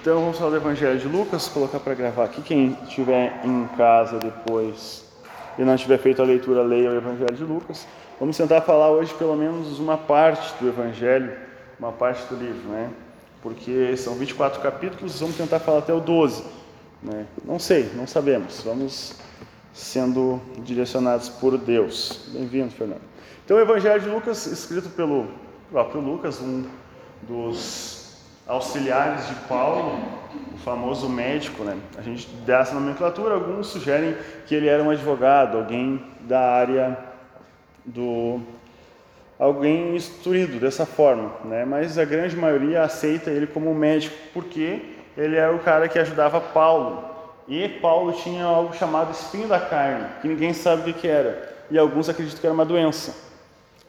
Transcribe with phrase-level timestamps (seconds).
[0.00, 2.40] Então vamos falar do Evangelho de Lucas, colocar para gravar aqui.
[2.40, 5.04] Quem estiver em casa depois
[5.58, 7.86] e não tiver feito a leitura, leia o Evangelho de Lucas.
[8.18, 11.36] Vamos tentar falar hoje pelo menos uma parte do Evangelho,
[11.78, 12.90] uma parte do livro, né?
[13.42, 16.44] Porque são 24 capítulos, vamos tentar falar até o 12.
[17.02, 17.26] Né?
[17.44, 18.62] Não sei, não sabemos.
[18.62, 19.14] Vamos
[19.74, 22.28] sendo direcionados por Deus.
[22.32, 23.02] Bem-vindo, Fernando.
[23.44, 25.26] Então, o Evangelho de Lucas, escrito pelo
[25.70, 26.64] próprio Lucas, um
[27.22, 27.99] dos
[28.50, 30.00] auxiliares de Paulo,
[30.52, 31.78] o famoso médico, né?
[31.96, 34.16] A gente dá essa nomenclatura, alguns sugerem
[34.46, 36.98] que ele era um advogado, alguém da área
[37.84, 38.40] do
[39.38, 41.64] alguém instruído dessa forma, né?
[41.64, 46.40] Mas a grande maioria aceita ele como médico porque ele era o cara que ajudava
[46.40, 47.04] Paulo.
[47.48, 51.78] E Paulo tinha algo chamado espinho da carne, que ninguém sabe o que era, e
[51.78, 53.30] alguns acreditam que era uma doença.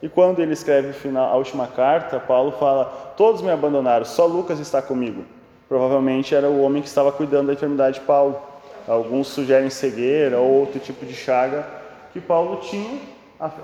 [0.00, 4.80] E quando ele escreve a última carta, Paulo fala: Todos me abandonaram, só Lucas está
[4.80, 5.24] comigo.
[5.68, 8.38] Provavelmente era o homem que estava cuidando da enfermidade de Paulo.
[8.86, 11.66] Alguns sugerem cegueira ou outro tipo de chaga
[12.12, 12.98] que Paulo tinha,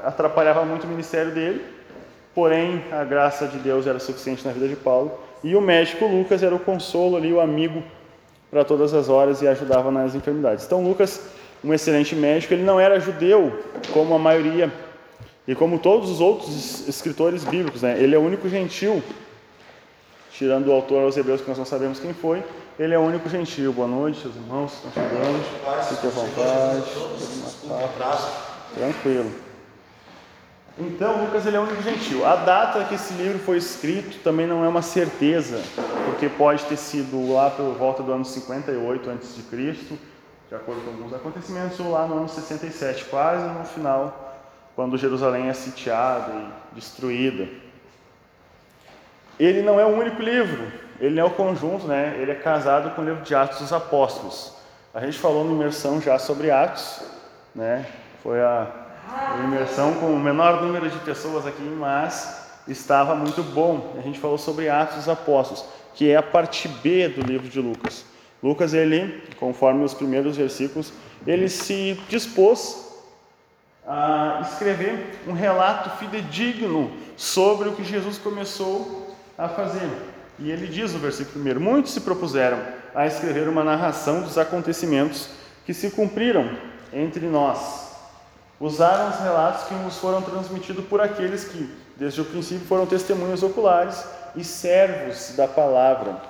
[0.04, 1.62] atrapalhava muito o ministério dele,
[2.34, 5.12] porém a graça de Deus era suficiente na vida de Paulo.
[5.44, 7.82] E o médico Lucas era o consolo ali, o amigo
[8.50, 10.64] para todas as horas e ajudava nas enfermidades.
[10.64, 11.20] Então, Lucas,
[11.62, 13.58] um excelente médico, ele não era judeu,
[13.92, 14.72] como a maioria
[15.46, 17.96] e como todos os outros escritores bíblicos, né?
[17.98, 19.02] ele é o único gentil,
[20.38, 22.44] tirando o autor aos Hebreus, que nós não sabemos quem foi,
[22.78, 23.72] ele é o único gentil.
[23.72, 25.42] Boa noite, seus irmãos, estão chegando,
[25.88, 26.84] fiquem à vontade,
[28.72, 29.32] tranquilo.
[30.78, 32.24] Então, Lucas ele é o único gentil.
[32.24, 35.60] A data que esse livro foi escrito também não é uma certeza,
[36.04, 39.98] porque pode ter sido lá por volta do ano 58 a.C.,
[40.48, 44.36] de acordo com alguns acontecimentos, ou lá no ano 67, quase no final
[44.76, 47.48] quando Jerusalém é sitiada e destruída.
[49.38, 52.16] Ele não é o único livro, ele é o conjunto, né?
[52.18, 54.52] Ele é casado com o livro de Atos dos Apóstolos.
[54.92, 57.00] A gente falou na imersão já sobre Atos,
[57.54, 57.86] né?
[58.22, 58.66] Foi a
[59.44, 63.94] imersão com o menor número de pessoas aqui, mas estava muito bom.
[63.96, 65.64] A gente falou sobre Atos dos Apóstolos,
[65.94, 68.04] que é a parte B do livro de Lucas.
[68.42, 70.92] Lucas, ele, conforme os primeiros versículos,
[71.26, 72.86] ele se dispôs
[73.86, 79.07] a escrever um relato fidedigno sobre o que Jesus começou
[79.38, 79.88] a fazer.
[80.38, 82.58] E ele diz no versículo 1: Muitos se propuseram
[82.94, 85.28] a escrever uma narração dos acontecimentos
[85.64, 86.50] que se cumpriram
[86.92, 87.88] entre nós.
[88.60, 93.42] Usaram os relatos que nos foram transmitidos por aqueles que, desde o princípio, foram testemunhas
[93.42, 94.04] oculares
[94.34, 96.20] e servos da palavra.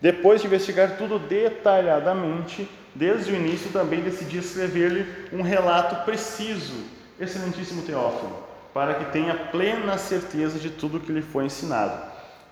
[0.00, 6.74] Depois de investigar tudo detalhadamente, desde o início também decidi escrever-lhe um relato preciso,
[7.18, 8.45] excelentíssimo Teófilo,
[8.76, 11.98] para que tenha plena certeza de tudo que lhe foi ensinado.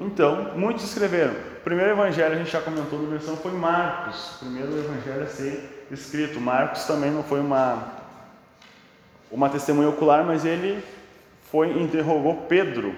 [0.00, 1.34] Então, muitos escreveram.
[1.34, 4.36] O primeiro evangelho, a gente já comentou na versão, foi Marcos.
[4.36, 6.40] O primeiro evangelho a ser escrito.
[6.40, 7.92] Marcos também não foi uma,
[9.30, 10.82] uma testemunha ocular, mas ele
[11.50, 12.96] foi interrogou Pedro,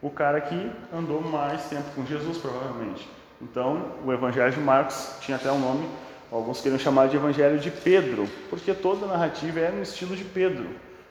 [0.00, 3.08] o cara que andou mais tempo com Jesus, provavelmente.
[3.42, 5.84] Então, o evangelho de Marcos tinha até um nome
[6.30, 10.24] Alguns queriam chamar de Evangelho de Pedro, porque toda a narrativa é no estilo de
[10.24, 10.68] Pedro.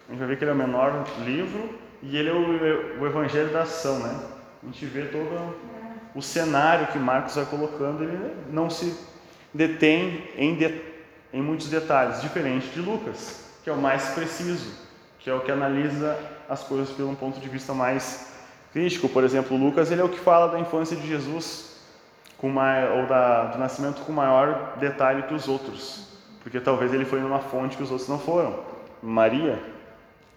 [0.07, 1.69] A gente vai ver que ele é o menor livro
[2.01, 4.19] e ele é o, o Evangelho da ação, né?
[4.63, 5.55] A gente vê todo
[6.15, 8.97] o cenário que Marcos vai colocando, ele não se
[9.53, 10.81] detém em, de,
[11.33, 14.71] em muitos detalhes, diferente de Lucas, que é o mais preciso,
[15.19, 16.17] que é o que analisa
[16.49, 18.33] as coisas pelo ponto de vista mais
[18.71, 19.09] crítico.
[19.09, 21.77] Por exemplo, Lucas ele é o que fala da infância de Jesus,
[22.37, 26.07] com ou da, do nascimento com maior detalhe que os outros,
[26.41, 28.59] porque talvez ele foi numa fonte que os outros não foram.
[29.01, 29.59] Maria,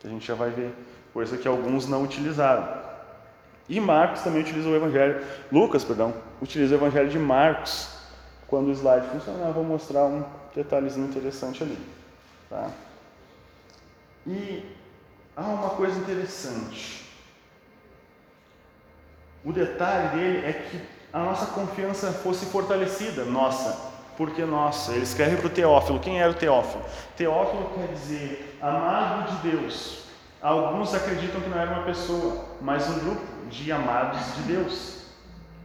[0.04, 0.72] a gente já vai ver,
[1.12, 2.90] coisa que alguns não utilizaram.
[3.68, 7.96] E Marcos também utiliza o Evangelho, Lucas, perdão, utiliza o Evangelho de Marcos.
[8.48, 10.24] Quando o slide funcionar, eu vou mostrar um
[10.54, 11.78] detalhezinho interessante ali.
[12.48, 12.68] Tá?
[14.26, 14.64] E
[15.36, 17.08] há uma coisa interessante.
[19.44, 20.80] O detalhe dele é que
[21.12, 24.92] a nossa confiança fosse fortalecida, nossa, porque nossa.
[24.92, 25.98] Ele escreve para o Teófilo.
[25.98, 26.84] Quem era o Teófilo?
[27.16, 30.04] Teófilo quer dizer amado de Deus.
[30.42, 35.06] Alguns acreditam que não era uma pessoa, mas um grupo de amados de Deus.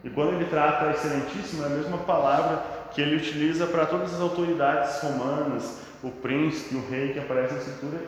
[0.05, 2.63] E quando ele trata excelentíssimo, é a mesma palavra
[2.93, 7.59] que ele utiliza para todas as autoridades romanas, o príncipe, o rei que aparece na
[7.59, 7.99] escritura,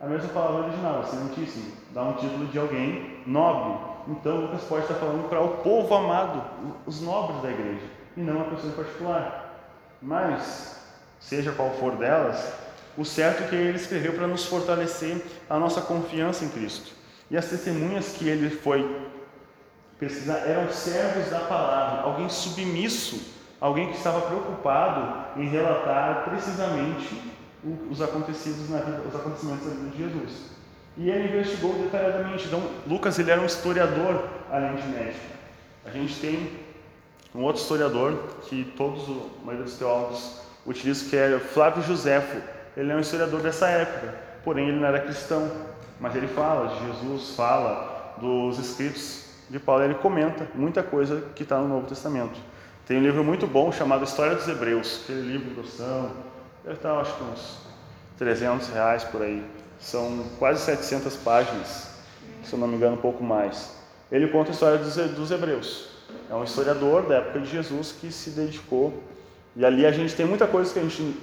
[0.00, 1.72] a mesma palavra original, excelentíssimo.
[1.90, 3.76] Dá um título de alguém nobre,
[4.06, 6.44] então Lucas pode estar falando para o povo amado,
[6.86, 7.86] os nobres da igreja,
[8.16, 9.45] e não a pessoa em particular.
[10.00, 10.76] Mas,
[11.20, 12.52] seja qual for delas,
[12.96, 16.92] o certo é que ele escreveu para nos fortalecer a nossa confiança em Cristo.
[17.30, 19.04] E as testemunhas que ele foi
[19.98, 23.20] pesquisar, eram servos da palavra, alguém submisso,
[23.60, 27.34] alguém que estava preocupado em relatar precisamente
[27.90, 30.56] os acontecidos na vida, os acontecimentos na vida de Jesus.
[30.96, 32.46] E ele investigou detalhadamente.
[32.46, 35.26] Então, Lucas ele era um historiador além de médico.
[35.84, 36.65] A gente tem
[37.36, 38.18] um outro historiador
[38.48, 42.40] que todos, a maioria dos teólogos utilizam, que é Flávio Joséfo.
[42.74, 45.50] Ele é um historiador dessa época, porém ele não era cristão.
[46.00, 51.42] Mas ele fala de Jesus, fala dos escritos de Paulo, ele comenta muita coisa que
[51.42, 52.38] está no Novo Testamento.
[52.86, 56.12] Tem um livro muito bom chamado História dos Hebreus, aquele livro grossão,
[56.64, 57.58] deve estar acho que uns
[58.18, 59.44] 300 reais por aí.
[59.78, 61.90] São quase 700 páginas,
[62.42, 63.76] se eu não me engano, um pouco mais.
[64.10, 65.95] Ele conta a história dos hebreus.
[66.30, 69.02] É um historiador da época de Jesus que se dedicou.
[69.54, 71.16] E ali a gente tem muita coisa que a gente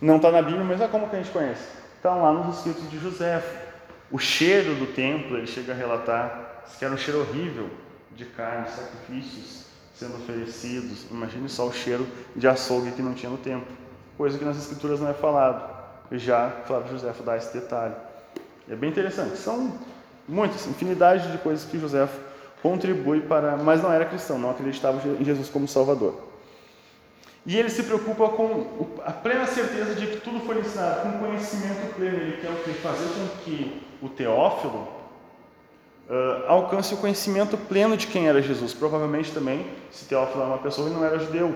[0.00, 1.66] não está na Bíblia, mas é como que a gente conhece.
[1.96, 3.42] Estão lá nos escritos de José.
[4.10, 7.68] O cheiro do templo, ele chega a relatar que era um cheiro horrível
[8.16, 9.64] de carne, sacrifícios
[9.94, 11.06] sendo oferecidos.
[11.10, 13.66] Imagine só o cheiro de açougue que não tinha no templo.
[14.16, 15.72] Coisa que nas escrituras não é falado.
[16.12, 17.94] Já Flávio José dá esse detalhe.
[18.68, 19.36] É bem interessante.
[19.36, 19.78] São
[20.28, 22.08] muitas, infinidade de coisas que José
[22.64, 26.14] contribui para, mas não era cristão, não acreditava em Jesus como Salvador.
[27.44, 31.94] E ele se preocupa com a plena certeza de que tudo foi ensinado, com conhecimento
[31.94, 32.16] pleno.
[32.16, 32.72] Ele quer o que?
[32.72, 34.88] Fazer com que o Teófilo
[36.08, 38.72] uh, alcance o conhecimento pleno de quem era Jesus.
[38.72, 41.54] Provavelmente também, se Teófilo era uma pessoa, ele não era judeu,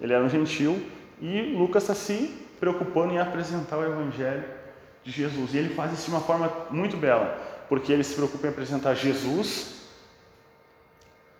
[0.00, 0.80] ele era um gentil.
[1.20, 4.44] E Lucas está se preocupando em apresentar o Evangelho
[5.02, 5.54] de Jesus.
[5.54, 7.36] E ele faz isso de uma forma muito bela,
[7.68, 9.76] porque ele se preocupa em apresentar Jesus,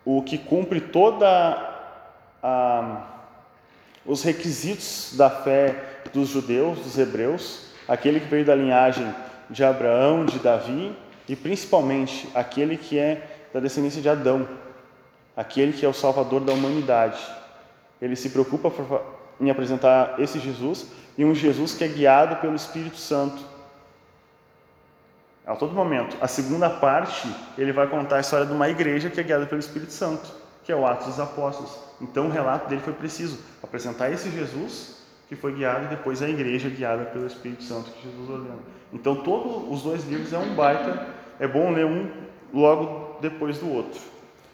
[0.09, 1.27] o que cumpre toda
[2.41, 3.03] a
[4.05, 9.13] os requisitos da fé dos judeus, dos hebreus, aquele que veio da linhagem
[9.49, 10.95] de Abraão, de Davi
[11.27, 14.47] e principalmente aquele que é da descendência de Adão,
[15.35, 17.19] aquele que é o salvador da humanidade.
[18.01, 18.71] Ele se preocupa
[19.41, 20.87] em apresentar esse Jesus
[21.17, 23.43] e um Jesus que é guiado pelo Espírito Santo.
[25.47, 26.17] A todo momento.
[26.19, 29.59] A segunda parte, ele vai contar a história de uma igreja que é guiada pelo
[29.59, 30.29] Espírito Santo,
[30.61, 31.79] que é o Atos dos Apóstolos.
[32.01, 34.97] Então o relato dele foi preciso, apresentar esse Jesus
[35.29, 38.59] que foi guiado e depois a igreja guiada pelo Espírito Santo que Jesus ordena.
[38.91, 41.07] Então todos os dois livros é um baita,
[41.39, 42.11] é bom ler um
[42.53, 44.01] logo depois do outro.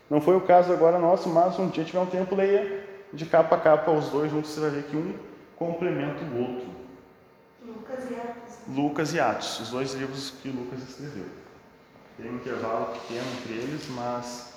[0.09, 3.55] Não foi o caso agora nosso, mas um dia tiver um tempo, leia de capa
[3.55, 5.13] a capa os dois juntos, você vai ver que um
[5.55, 6.67] complementa o outro.
[7.65, 8.42] Lucas e.
[8.67, 11.25] Lucas e Atos, os dois livros que Lucas escreveu.
[12.17, 14.53] Tem um intervalo pequeno entre eles, mas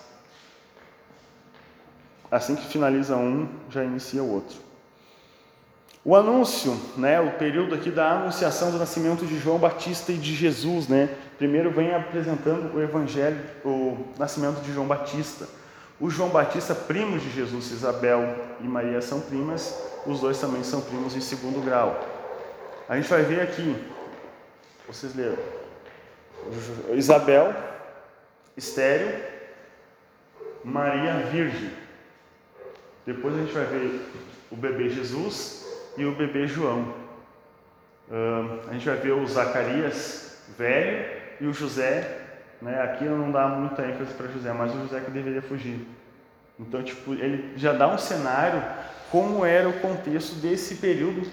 [2.31, 4.59] Assim que finaliza um, já inicia o outro.
[6.05, 10.35] O anúncio, né, o período aqui da anunciação do nascimento de João Batista e de
[10.35, 11.09] Jesus, né?
[11.37, 15.47] Primeiro vem apresentando o evangelho, o nascimento de João Batista.
[16.01, 19.77] O João Batista, primo de Jesus, Isabel e Maria são primas,
[20.07, 21.99] os dois também são primos em segundo grau.
[22.89, 23.77] A gente vai ver aqui,
[24.87, 25.37] vocês leram,
[26.95, 27.55] Isabel,
[28.57, 29.21] estéreo,
[30.65, 31.71] Maria virgem.
[33.05, 34.01] Depois a gente vai ver
[34.51, 35.67] o bebê Jesus
[35.97, 36.95] e o bebê João.
[38.09, 42.21] Uh, a gente vai ver o Zacarias velho e o José.
[42.63, 42.81] Né?
[42.83, 45.87] Aqui não dá muita ênfase para José, mas o José que deveria fugir.
[46.59, 48.63] Então, tipo, ele já dá um cenário
[49.11, 51.29] como era o contexto desse período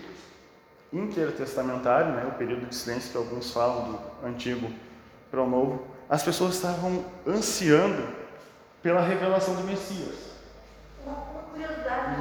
[0.94, 2.26] intertestamentário, né?
[2.30, 4.72] o período de silêncio que alguns falam do Antigo
[5.30, 5.88] para o Novo.
[6.10, 8.08] As pessoas estavam ansiando
[8.82, 10.34] pela revelação do Messias
[11.54, 12.16] curiosidade.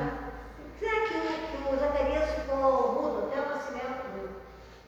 [0.78, 4.30] Será que o, que o Zacarias ficou mudo até o nascimento?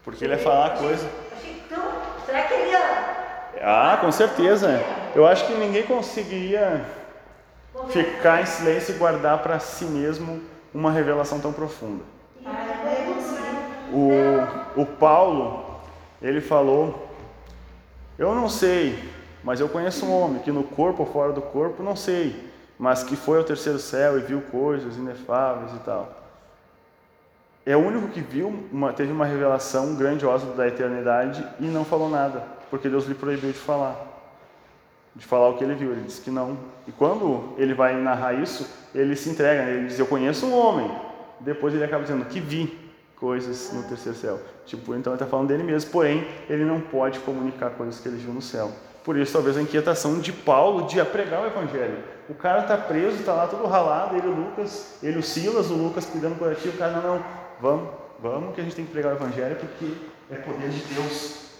[0.05, 1.11] Porque ele ia falar achei, coisa.
[1.37, 1.83] Achei tão.
[2.27, 3.15] Será que ele ia.
[3.63, 4.81] Ah, com certeza.
[5.15, 6.85] Eu acho que ninguém conseguiria
[7.89, 12.05] ficar em silêncio e guardar para si mesmo uma revelação tão profunda.
[13.95, 15.81] O, o Paulo,
[16.21, 17.09] ele falou:
[18.19, 18.99] Eu não sei,
[19.43, 23.03] mas eu conheço um homem que no corpo ou fora do corpo, não sei mas
[23.03, 26.23] que foi ao terceiro céu e viu coisas inefáveis e tal.
[27.65, 32.11] É o único que viu, uma, teve uma revelação grandiosa da eternidade e não falou
[32.11, 33.97] nada, porque Deus lhe proibiu de falar,
[35.17, 35.93] de falar o que ele viu.
[35.93, 36.59] Ele disse que não.
[36.87, 39.73] E quando ele vai narrar isso, ele se entrega, né?
[39.73, 40.91] ele diz: Eu conheço um homem.
[41.41, 42.84] Depois ele acaba dizendo que vi
[43.17, 44.41] coisas no terceiro céu.
[44.67, 48.17] Tipo, então ele está falando dele mesmo, porém ele não pode comunicar coisas que ele
[48.17, 48.71] viu no céu.
[49.05, 51.99] Por isso, talvez a inquietação de Paulo de pregar o evangelho.
[52.29, 55.75] O cara está preso, está lá todo ralado, ele o Lucas, ele o Silas, o
[55.75, 57.25] Lucas cuidando por aqui, o cara, não, não,
[57.61, 59.93] vamos, vamos que a gente tem que pregar o Evangelho porque
[60.31, 61.51] é poder de Deus,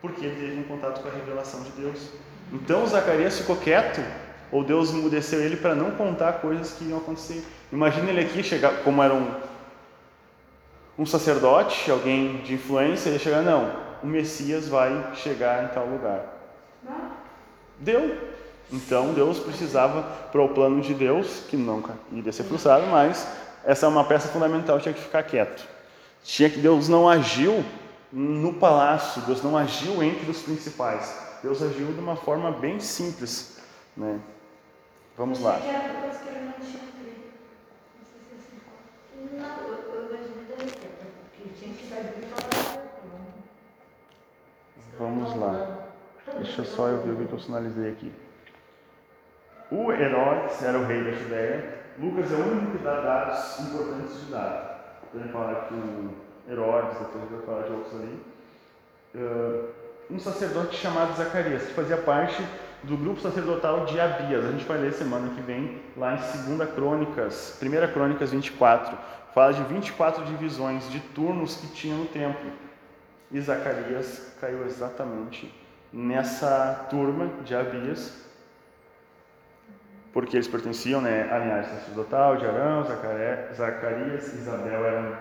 [0.00, 2.10] porque ele teve um contato com a revelação de Deus.
[2.52, 4.00] Então Zacarias ficou quieto,
[4.52, 7.44] ou Deus emudeceu ele para não contar coisas que iam acontecer.
[7.72, 9.34] Imagina ele aqui chegar, como era um,
[10.98, 13.70] um sacerdote, alguém de influência, ele chegar, não,
[14.02, 16.24] o Messias vai chegar em tal lugar.
[17.78, 18.34] Deu.
[18.72, 23.26] Então Deus precisava, para o plano de Deus, que nunca iria ser frustrado, mas
[23.64, 25.66] essa é uma peça fundamental, tinha que ficar quieto.
[26.22, 27.64] Tinha que Deus não agiu
[28.12, 31.14] no palácio, Deus não agiu entre os principais.
[31.42, 33.58] Deus agiu de uma forma bem simples,
[33.96, 34.18] né?
[35.16, 35.60] Vamos lá.
[39.32, 39.73] Não,
[44.98, 45.88] Vamos lá.
[46.36, 48.12] Deixa só eu ver o que eu sinalizei aqui.
[49.70, 51.84] O Herodes era o rei da Judéia.
[51.98, 54.70] Lucas é o único que dá dados importantes de dados.
[55.14, 56.10] Ele fala que o
[56.48, 58.22] Herodes, depois vai falar de outros ali.
[59.14, 59.68] Uh,
[60.10, 62.44] um sacerdote chamado Zacarias, que fazia parte
[62.82, 64.44] do grupo sacerdotal de Abias.
[64.44, 68.96] A gente vai ler semana que vem, lá em 2 Crônicas, 1 Crônicas 24.
[69.34, 72.52] Fala de 24 divisões de turnos que tinha no templo.
[73.32, 75.52] E Zacarias caiu exatamente
[75.92, 78.14] nessa turma de Abias,
[80.12, 85.16] porque eles pertenciam né, à linhagem sacerdotal de Arão, Zacarias e Isabel eram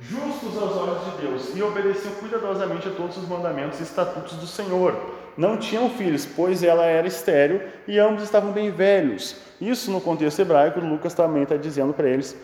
[0.00, 4.46] justos aos olhos de Deus e obedeciam cuidadosamente a todos os mandamentos e estatutos do
[4.46, 4.98] Senhor.
[5.36, 9.36] Não tinham filhos, pois ela era estéril e ambos estavam bem velhos.
[9.60, 12.34] Isso no contexto hebraico, Lucas também está dizendo para eles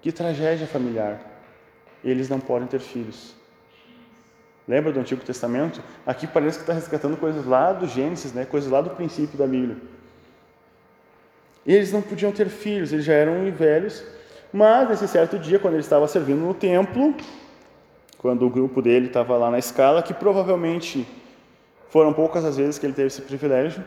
[0.00, 1.20] que tragédia familiar.
[2.02, 3.34] Eles não podem ter filhos.
[4.66, 5.82] Lembra do Antigo Testamento?
[6.06, 8.44] Aqui parece que está resgatando coisas lá do Gênesis, né?
[8.44, 9.76] coisas lá do princípio da Bíblia.
[11.66, 14.02] Eles não podiam ter filhos, eles já eram velhos,
[14.52, 17.14] mas nesse certo dia, quando ele estava servindo no templo,
[18.16, 21.06] quando o grupo dele estava lá na escala, que provavelmente
[21.88, 23.84] foram poucas as vezes que ele teve esse privilégio,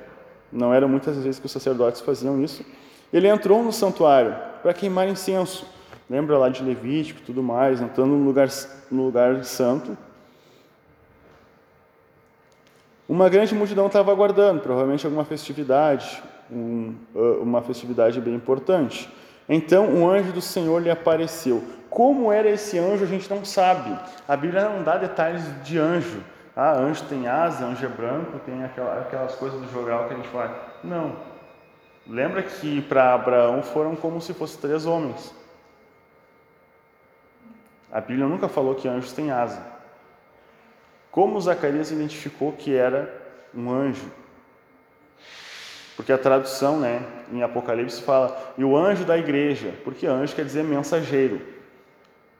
[0.51, 2.63] não eram muitas as vezes que os sacerdotes faziam isso,
[3.11, 5.65] ele entrou no santuário para queimar incenso.
[6.09, 8.49] Lembra lá de Levítico e tudo mais, entrando no lugar,
[8.91, 9.97] no lugar santo.
[13.07, 16.95] Uma grande multidão estava aguardando, provavelmente alguma festividade, um,
[17.41, 19.09] uma festividade bem importante.
[19.47, 21.63] Então um anjo do Senhor lhe apareceu.
[21.89, 23.97] Como era esse anjo, a gente não sabe.
[24.27, 26.23] A Bíblia não dá detalhes de anjo.
[26.55, 30.29] Ah, anjo tem asa, anjo é branco, tem aquelas coisas do jogal que a gente
[30.29, 30.73] fala.
[30.83, 31.15] Não.
[32.07, 35.33] Lembra que para Abraão foram como se fossem três homens.
[37.93, 39.61] A Bíblia nunca falou que anjos têm asa.
[41.11, 43.21] Como Zacarias identificou que era
[43.53, 44.11] um anjo?
[45.95, 50.43] Porque a tradução, né, em Apocalipse fala, e o anjo da igreja, porque anjo quer
[50.43, 51.39] dizer mensageiro.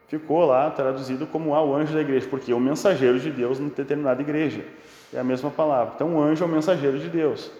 [0.07, 3.59] Ficou lá traduzido como ah, o anjo da igreja, porque é o mensageiro de Deus
[3.59, 4.65] em determinada igreja.
[5.13, 5.93] É a mesma palavra.
[5.93, 7.51] Então, o anjo é o mensageiro de Deus.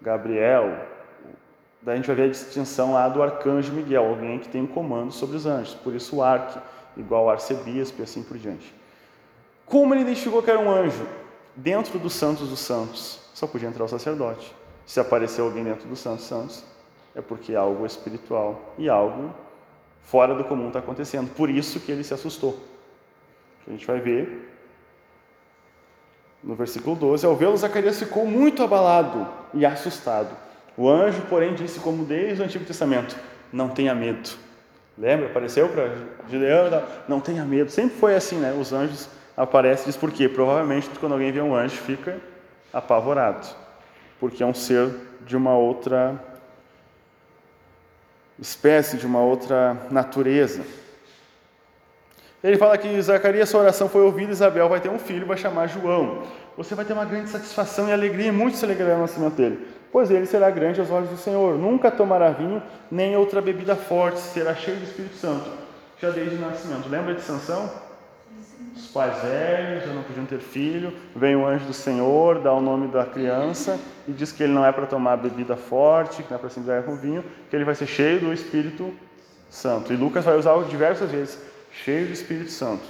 [0.00, 0.86] Gabriel,
[1.82, 4.68] daí a gente vai ver a distinção lá do arcanjo Miguel, alguém que tem um
[4.68, 5.74] comando sobre os anjos.
[5.74, 6.60] Por isso, o arque,
[6.96, 8.74] igual arcebispo e assim por diante.
[9.66, 11.06] Como ele identificou que era um anjo?
[11.56, 14.54] Dentro dos santos dos santos, só podia entrar o sacerdote.
[14.84, 16.64] Se apareceu alguém dentro dos santos santos,
[17.14, 19.32] é porque algo espiritual e algo
[20.02, 21.30] fora do comum está acontecendo.
[21.34, 22.58] Por isso que ele se assustou.
[23.66, 24.50] A gente vai ver
[26.42, 30.36] no versículo 12: Ao vê-lo, Zacarias ficou muito abalado e assustado.
[30.76, 33.16] O anjo, porém, disse, como desde o Antigo Testamento:
[33.52, 34.30] Não tenha medo.
[34.96, 35.26] Lembra?
[35.26, 35.90] Apareceu para
[36.28, 36.82] Gideão?
[37.08, 37.70] Não tenha medo.
[37.70, 38.52] Sempre foi assim, né?
[38.52, 40.28] Os anjos aparecem, diz por quê?
[40.28, 42.18] Provavelmente quando alguém vê um anjo fica
[42.72, 43.64] apavorado
[44.24, 44.88] porque é um ser
[45.26, 46.18] de uma outra
[48.38, 50.62] espécie, de uma outra natureza.
[52.42, 55.66] Ele fala que Zacarias, sua oração foi ouvida, Isabel vai ter um filho, vai chamar
[55.66, 56.22] João.
[56.56, 60.10] Você vai ter uma grande satisfação e alegria, muito se alegrará no nascimento dele, pois
[60.10, 61.56] ele será grande aos olhos do Senhor.
[61.56, 62.60] Nunca tomará vinho,
[62.90, 65.48] nem outra bebida forte, será cheio do Espírito Santo,
[66.00, 66.88] já desde o nascimento.
[66.88, 67.70] Lembra de Sansão?
[68.74, 72.60] Os pais velhos já não podiam ter filho, vem o anjo do Senhor, dá o
[72.60, 76.38] nome da criança e diz que ele não é para tomar bebida forte, que não
[76.38, 78.92] é para se embriagar com vinho, que ele vai ser cheio do Espírito
[79.48, 79.92] Santo.
[79.92, 81.38] E Lucas vai usar diversas vezes,
[81.70, 82.82] cheio do Espírito Santo.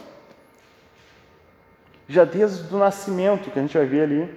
[2.09, 4.35] Já desde o nascimento, que a gente vai ver ali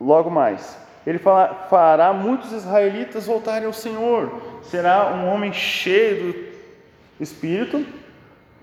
[0.00, 0.78] logo mais.
[1.06, 4.60] Ele fala, fará muitos israelitas voltarem ao Senhor.
[4.62, 7.84] Será um homem cheio do Espírito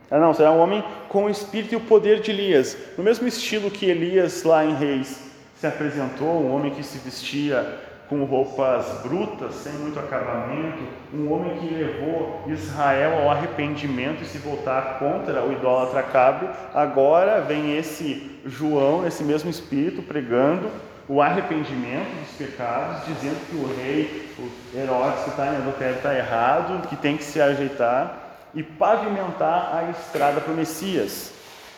[0.10, 2.78] ah, não, será um homem com o espírito e o poder de Elias.
[2.98, 5.22] No mesmo estilo que Elias, lá em Reis,
[5.56, 10.82] se apresentou, um homem que se vestia com roupas brutas, sem muito acabamento,
[11.14, 16.48] um homem que levou Israel ao arrependimento e se voltar contra o idólatra Cabe.
[16.74, 20.72] Agora vem esse João, esse mesmo espírito, pregando
[21.08, 26.14] o arrependimento dos pecados, dizendo que o rei, o Herodes que está em adultério está
[26.14, 31.32] errado, que tem que se ajeitar, e pavimentar a estrada para o Messias,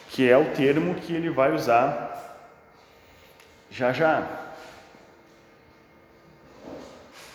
[0.09, 2.09] que é o termo que ele vai usar
[3.69, 4.27] já já.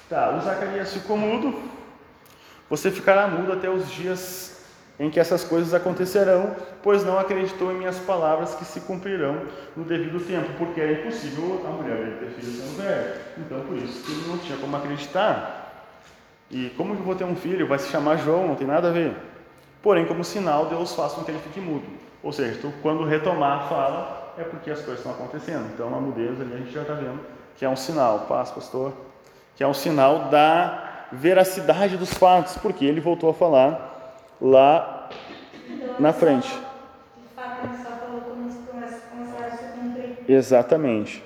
[0.09, 1.63] Tá, o Zacarias ficou mudo.
[2.69, 4.54] Você ficará mudo até os dias
[4.99, 9.43] em que essas coisas acontecerão, pois não acreditou em minhas palavras que se cumprirão
[9.77, 13.15] no devido tempo, porque era impossível a mulher ter filho sendo velho.
[13.39, 15.89] Então, por isso que ele não tinha como acreditar.
[16.51, 17.67] E como que eu vou ter um filho?
[17.67, 19.17] Vai se chamar João, não tem nada a ver.
[19.83, 21.87] Porém, como sinal, Deus faz com que ele fique mudo.
[22.23, 25.67] Ou seja, quando retomar a fala, é porque as coisas estão acontecendo.
[25.75, 27.21] Então, a mudez ali a gente já está vendo
[27.57, 28.93] que é um sinal, paz, pastor,
[29.57, 33.94] que é um sinal da veracidade dos fatos, porque ele voltou a falar
[34.41, 35.09] lá
[35.99, 36.51] na frente.
[40.29, 41.23] Exatamente.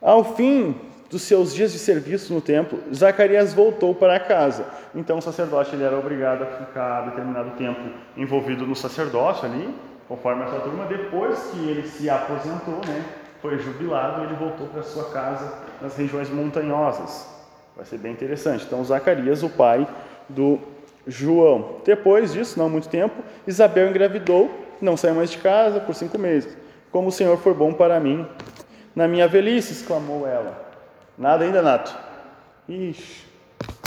[0.00, 0.74] Ao fim
[1.10, 4.66] dos seus dias de serviço no templo, Zacarias voltou para casa.
[4.94, 7.80] Então o sacerdote ele era obrigado a ficar determinado tempo
[8.16, 9.74] envolvido no sacerdócio ali,
[10.06, 10.84] conforme a sua turma.
[10.86, 13.04] Depois que ele se aposentou, né,
[13.40, 17.26] foi jubilado, ele voltou para sua casa nas regiões montanhosas.
[17.74, 18.64] Vai ser bem interessante.
[18.66, 19.86] Então Zacarias, o pai
[20.28, 20.58] do
[21.08, 21.80] João.
[21.84, 24.50] Depois disso, não muito tempo, Isabel engravidou,
[24.80, 26.56] não saiu mais de casa por cinco meses.
[26.92, 28.26] Como o Senhor foi bom para mim.
[28.94, 30.68] Na minha velhice, exclamou ela.
[31.16, 31.96] Nada ainda, Nato?
[32.68, 33.26] Ixi,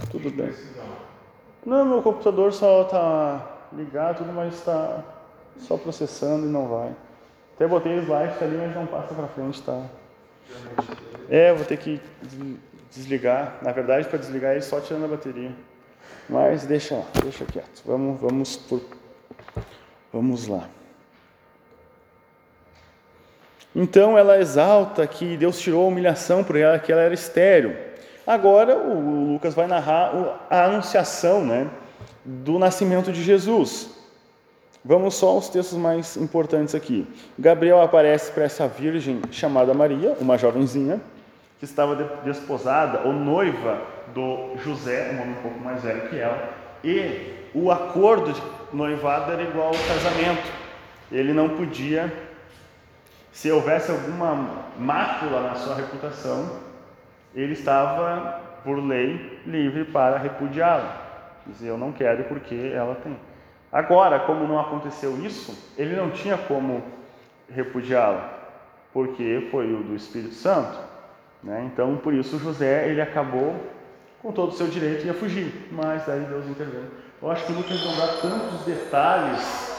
[0.10, 0.52] tudo bem.
[1.66, 5.04] Não, meu computador só está ligado, tudo, mas está
[5.58, 6.92] só processando e não vai.
[7.56, 9.84] Até botei o slide ali, mas não passa para frente, tá?
[11.30, 12.02] É, vou ter que
[12.90, 13.60] desligar.
[13.62, 15.52] Na verdade, para desligar ele só tirando a bateria.
[16.30, 17.82] Mas deixa lá, deixa quieto.
[17.86, 18.82] Vamos, vamos, por,
[20.12, 20.68] vamos lá.
[23.76, 27.76] Então ela exalta que Deus tirou a humilhação por ela, que ela era estéril.
[28.28, 31.70] Agora o Lucas vai narrar a anunciação né,
[32.24, 33.90] do nascimento de Jesus.
[34.84, 37.08] Vamos só aos textos mais importantes aqui.
[37.38, 41.00] Gabriel aparece para essa virgem chamada Maria, uma jovenzinha,
[41.62, 43.80] que estava desposada ou noiva
[44.16, 46.50] do José, um homem um pouco mais velho que ela,
[46.84, 48.42] e o acordo de
[48.74, 50.52] noivado era igual ao casamento.
[51.12, 52.12] Ele não podia,
[53.32, 56.62] se houvesse alguma mácula na sua reputação,
[57.36, 60.98] ele estava, por lei, livre para repudiá-la.
[61.46, 63.16] Dizer, eu não quero porque ela tem.
[63.72, 66.84] Agora, como não aconteceu isso, ele não tinha como
[67.48, 68.34] repudiá-la,
[68.92, 70.90] porque foi o do Espírito Santo.
[71.44, 71.70] Né?
[71.72, 73.56] Então, por isso, José ele acabou
[74.22, 76.92] com todo o seu direito ia fugir, mas aí Deus interveio.
[77.22, 79.72] Eu acho que Lucas não dá tantos detalhes.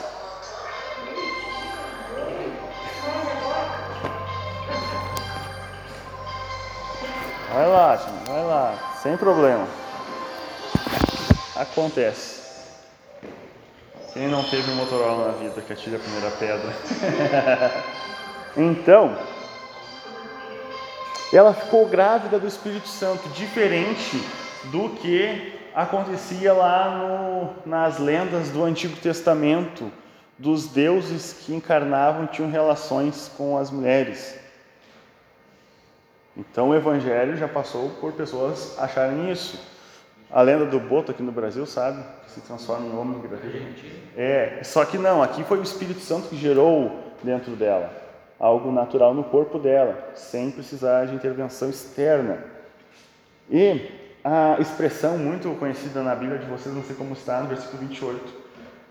[7.53, 9.67] Vai lá, gente, vai lá, sem problema.
[11.55, 12.41] Acontece.
[14.11, 16.73] Quem não teve um Motorola na vida que atire a primeira pedra?
[18.57, 19.17] então,
[21.35, 24.21] ela ficou grávida do Espírito Santo, diferente
[24.65, 29.91] do que acontecia lá no, nas lendas do Antigo Testamento,
[30.37, 34.37] dos deuses que encarnavam tinham relações com as mulheres.
[36.37, 39.59] Então o Evangelho já passou por pessoas acharem isso.
[40.31, 42.03] A lenda do Boto aqui no Brasil, sabe?
[42.25, 43.75] Que se transforma em homem gravído.
[44.17, 48.02] É, só que não, aqui foi o Espírito Santo que gerou dentro dela
[48.43, 52.43] algo natural no corpo dela, sem precisar de intervenção externa.
[53.49, 53.89] E
[54.21, 58.21] a expressão muito conhecida na Bíblia de vocês, não sei como está, no versículo 28,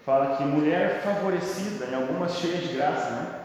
[0.06, 3.40] fala que mulher favorecida, em algumas cheias de graça, né?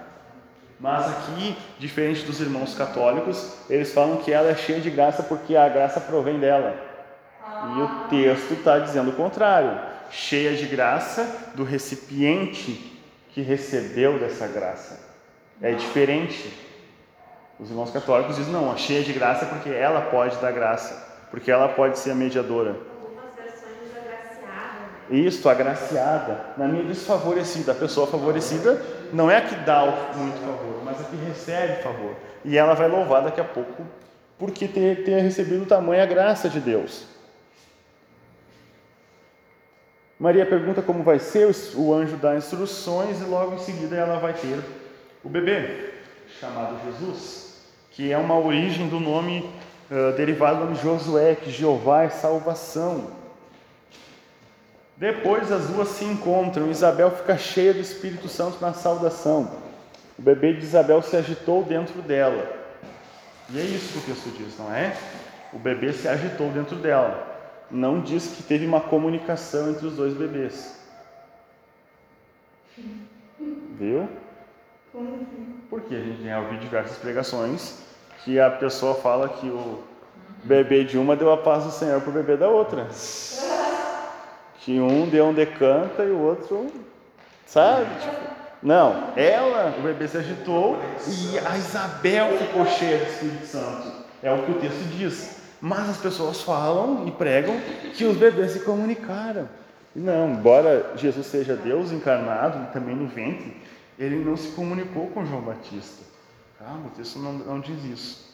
[0.79, 5.57] Mas aqui, diferente dos irmãos católicos, eles falam que ela é cheia de graça porque
[5.57, 6.73] a graça provém dela.
[7.75, 9.77] E o texto está dizendo o contrário.
[10.09, 12.97] Cheia de graça do recipiente
[13.31, 15.06] que recebeu dessa graça.
[15.61, 16.53] É diferente.
[17.59, 21.25] Os irmãos católicos dizem, não, a cheia de graça é porque ela pode dar graça,
[21.31, 22.75] porque ela pode ser a mediadora.
[25.09, 26.53] Isso, agraciada.
[26.57, 27.71] Na minha desfavorecida.
[27.71, 28.81] A pessoa favorecida
[29.13, 32.15] não é a que dá muito favor, mas a que recebe favor.
[32.43, 33.83] E ela vai louvar daqui a pouco
[34.37, 37.05] porque ter, ter recebido tamanha graça de Deus.
[40.19, 44.33] Maria pergunta como vai ser, o anjo dá instruções e logo em seguida ela vai
[44.33, 44.59] ter
[45.27, 45.91] o bebê,
[46.39, 47.59] chamado Jesus,
[47.91, 49.41] que é uma origem do nome
[49.91, 53.11] uh, derivado do nome Josué, que Jeová é salvação.
[54.95, 59.51] Depois as duas se encontram, Isabel fica cheia do Espírito Santo na saudação.
[60.17, 62.49] O bebê de Isabel se agitou dentro dela.
[63.49, 64.95] E é isso que o texto diz, não é?
[65.51, 67.35] O bebê se agitou dentro dela.
[67.69, 70.79] Não diz que teve uma comunicação entre os dois bebês.
[73.77, 74.07] Viu?
[75.69, 77.79] Porque a gente já ouviu diversas pregações
[78.23, 79.79] que a pessoa fala que o
[80.43, 82.87] bebê de uma deu a paz do Senhor para o bebê da outra.
[84.59, 86.67] Que um deu um decanta e o outro,
[87.45, 87.85] sabe?
[88.01, 93.91] Tipo, não, ela, o bebê se agitou e a Isabel ficou cheia do Espírito Santo.
[94.21, 95.37] É o que o texto diz.
[95.61, 97.55] Mas as pessoas falam e pregam
[97.93, 99.47] que os bebês se comunicaram.
[99.95, 103.55] Não, embora Jesus seja Deus encarnado também no ventre,
[103.97, 106.03] ele não se comunicou com João Batista.
[106.59, 108.27] Calma, o texto não, não diz isso.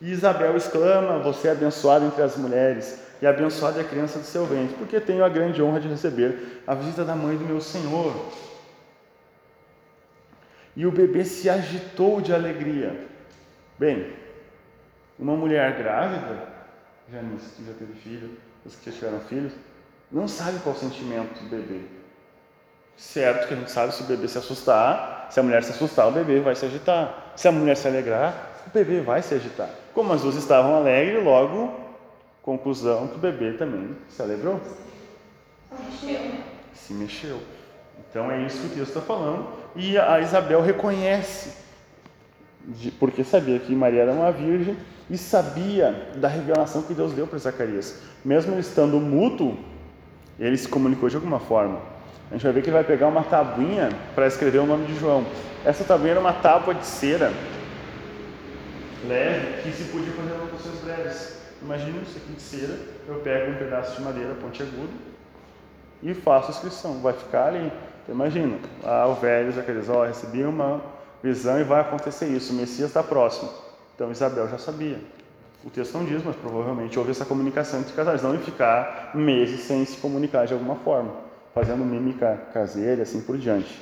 [0.00, 4.24] E Isabel exclama: Você é abençoada entre as mulheres, e abençoada é a criança do
[4.24, 7.60] seu ventre, porque tenho a grande honra de receber a visita da mãe do meu
[7.60, 8.14] Senhor.
[10.76, 13.06] E o bebê se agitou de alegria.
[13.78, 14.12] Bem,
[15.18, 16.48] uma mulher grávida,
[17.10, 18.30] já, já teve filho,
[18.64, 19.52] os que já tiveram filhos,
[20.10, 21.82] não sabe qual é o sentimento do bebê.
[22.96, 26.08] Certo que a gente sabe se o bebê se assustar, se a mulher se assustar,
[26.08, 27.32] o bebê vai se agitar.
[27.36, 29.68] Se a mulher se alegrar, o bebê vai se agitar.
[29.92, 31.72] Como as duas estavam alegres, logo,
[32.42, 34.60] conclusão que o bebê também se alegrou.
[35.70, 36.30] Se mexeu.
[36.72, 37.40] Se mexeu.
[38.08, 39.48] Então é isso que o texto está falando.
[39.74, 41.52] E a Isabel reconhece,
[43.00, 44.76] porque sabia que Maria era uma virgem
[45.10, 48.00] e sabia da revelação que Deus deu para Zacarias.
[48.24, 49.58] Mesmo ele estando mútuo,
[50.38, 51.93] ele se comunicou de alguma forma.
[52.30, 54.98] A gente vai ver que ele vai pegar uma tabuinha para escrever o nome de
[54.98, 55.24] João.
[55.64, 57.32] Essa tabuinha era uma tábua de cera
[59.06, 61.38] leve que se podia fazer anotações breves.
[61.62, 64.92] Imagina isso aqui de cera, eu pego um pedaço de madeira pontiagudo
[66.02, 67.00] e faço a inscrição.
[67.00, 67.72] Vai ficar ali.
[68.02, 70.82] Então, imagina, ah, o velho Zacarias, ó, recebi uma
[71.22, 72.52] visão e vai acontecer isso.
[72.52, 73.50] O Messias está próximo.
[73.94, 74.98] Então Isabel já sabia.
[75.64, 79.60] O texto não diz, mas provavelmente houve essa comunicação entre casais, não ia ficar meses
[79.60, 81.12] sem se comunicar de alguma forma,
[81.54, 83.80] fazendo mímica caseira, assim por diante.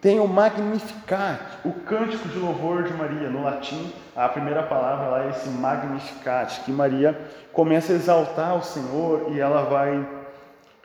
[0.00, 3.30] Tem o Magnificat, o cântico de louvor de Maria.
[3.30, 7.16] No latim, a primeira palavra lá é esse Magnificat, que Maria
[7.52, 10.04] começa a exaltar o Senhor e ela vai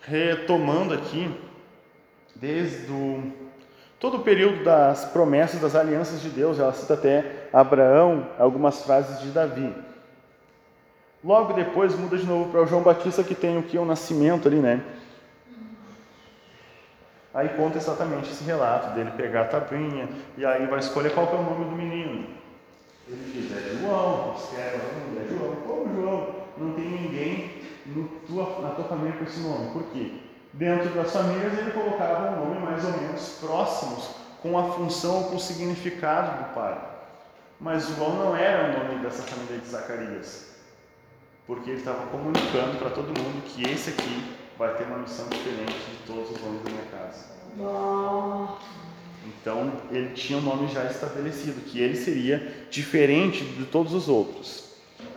[0.04, 1.36] retomando aqui,
[2.36, 3.34] desde o,
[4.00, 6.60] todo o período das promessas, das alianças de Deus.
[6.60, 9.74] Ela cita até Abraão, algumas frases de Davi.
[11.24, 13.80] Logo depois muda de novo para o João Batista, que tem o que?
[13.80, 14.84] O nascimento ali, né?
[17.38, 21.36] Aí conta exatamente esse relato dele pegar a tabuinha e aí vai escolher qual é
[21.36, 22.26] o nome do menino.
[23.08, 25.56] Ele diz, é João, escreve é João.
[25.58, 26.36] Como João?
[26.58, 27.62] Não tem ninguém
[28.26, 29.70] tua, na tua família com esse nome.
[29.70, 30.14] Por quê?
[30.52, 35.24] Dentro das famílias ele colocava um nome mais ou menos próximos com a função ou
[35.26, 36.76] com o significado do pai.
[37.62, 40.56] Mas João não era o nome dessa família de Zacarias,
[41.46, 45.74] porque ele estava comunicando para todo mundo que esse aqui vai ter uma missão diferente
[45.74, 47.26] de todos os homens da minha casa.
[49.26, 54.68] Então ele tinha um nome já estabelecido, que ele seria diferente de todos os outros.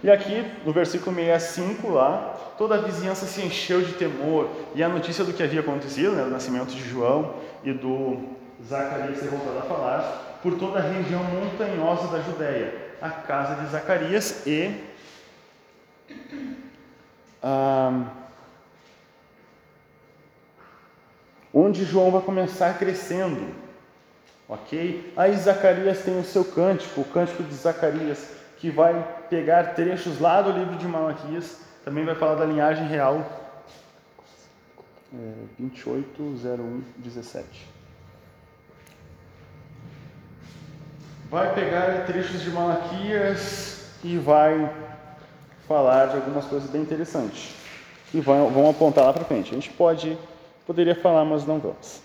[0.03, 4.89] E aqui no versículo 65 lá, toda a vizinhança se encheu de temor e a
[4.89, 8.19] notícia do que havia acontecido, né, do nascimento de João e do
[8.67, 13.71] Zacarias ter voltado a falar, por toda a região montanhosa da Judéia, a casa de
[13.71, 14.75] Zacarias e
[17.43, 18.05] ah,
[21.53, 23.55] onde João vai começar crescendo.
[24.49, 25.13] Ok?
[25.17, 30.43] Aí Zacarias tem o seu cântico, o cântico de Zacarias, que vai pegar trechos lá
[30.43, 33.25] do livro de Malaquias, também vai falar da linhagem real.
[35.13, 37.69] É, 28, 01, 17.
[41.31, 44.69] Vai pegar trechos de Malaquias e vai
[45.69, 47.55] falar de algumas coisas bem interessantes.
[48.13, 49.53] E vão, vão apontar lá para frente.
[49.53, 50.19] A gente pode
[50.71, 52.01] Poderia falar, mas não vamos.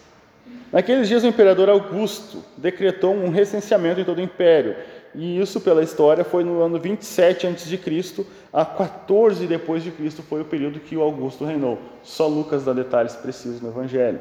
[0.74, 4.76] Naqueles dias, o imperador Augusto decretou um recenseamento em todo o império,
[5.14, 10.42] e isso, pela história, foi no ano 27 a.C., a 14 depois de Cristo foi
[10.42, 11.78] o período que o Augusto reinou.
[12.02, 14.20] Só Lucas dá detalhes precisos no Evangelho.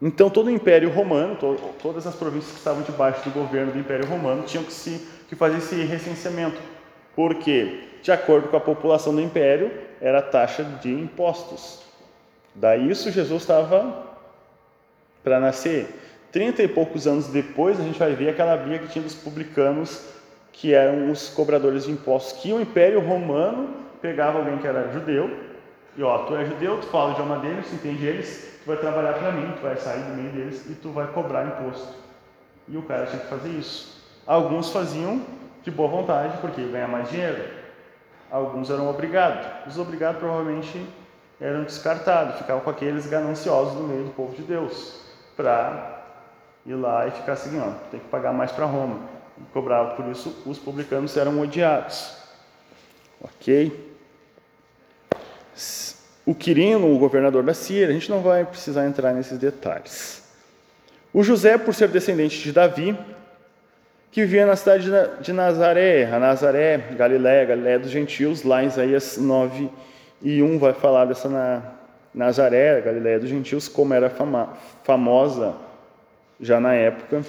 [0.00, 1.36] Então, todo o Império Romano,
[1.82, 5.36] todas as províncias que estavam debaixo do governo do Império Romano, tinham que, se, que
[5.36, 6.58] fazer esse recenseamento.
[7.14, 11.89] Porque, de acordo com a população do Império, era a taxa de impostos.
[12.54, 14.06] Daí isso Jesus estava
[15.22, 15.88] para nascer.
[16.32, 20.04] Trinta e poucos anos depois, a gente vai ver aquela briga que tinha dos publicanos,
[20.52, 25.30] que eram os cobradores de impostos, que o Império Romano pegava alguém que era judeu,
[25.96, 28.76] e ó, tu é judeu, tu fala o idioma deles, tu entende eles, tu vai
[28.76, 31.94] trabalhar para mim, tu vai sair do meio deles e tu vai cobrar imposto.
[32.68, 34.00] E o cara tinha que fazer isso.
[34.26, 35.20] Alguns faziam
[35.62, 37.42] de boa vontade, porque ganha mais dinheiro.
[38.30, 39.46] Alguns eram obrigados.
[39.66, 40.86] Os obrigados provavelmente
[41.40, 45.00] eram descartados, ficavam com aqueles gananciosos no meio do povo de Deus,
[45.36, 46.04] para
[46.66, 49.00] ir lá e ficar assim, ó, tem que pagar mais para Roma.
[49.38, 52.14] E cobrava por isso, os publicanos eram odiados.
[53.22, 53.90] Ok?
[56.26, 60.22] O Quirino, o governador da Síria, a gente não vai precisar entrar nesses detalhes.
[61.12, 62.96] O José, por ser descendente de Davi,
[64.12, 69.16] que vivia na cidade de Nazaré, a Nazaré, Galiléia, Galiléia dos gentios, lá em Isaías
[69.16, 69.70] 9
[70.22, 71.62] e 1 vai falar dessa na
[72.12, 74.50] Nazaré, Galiléia dos gentios, como era fama,
[74.82, 75.54] famosa
[76.40, 77.22] já na época.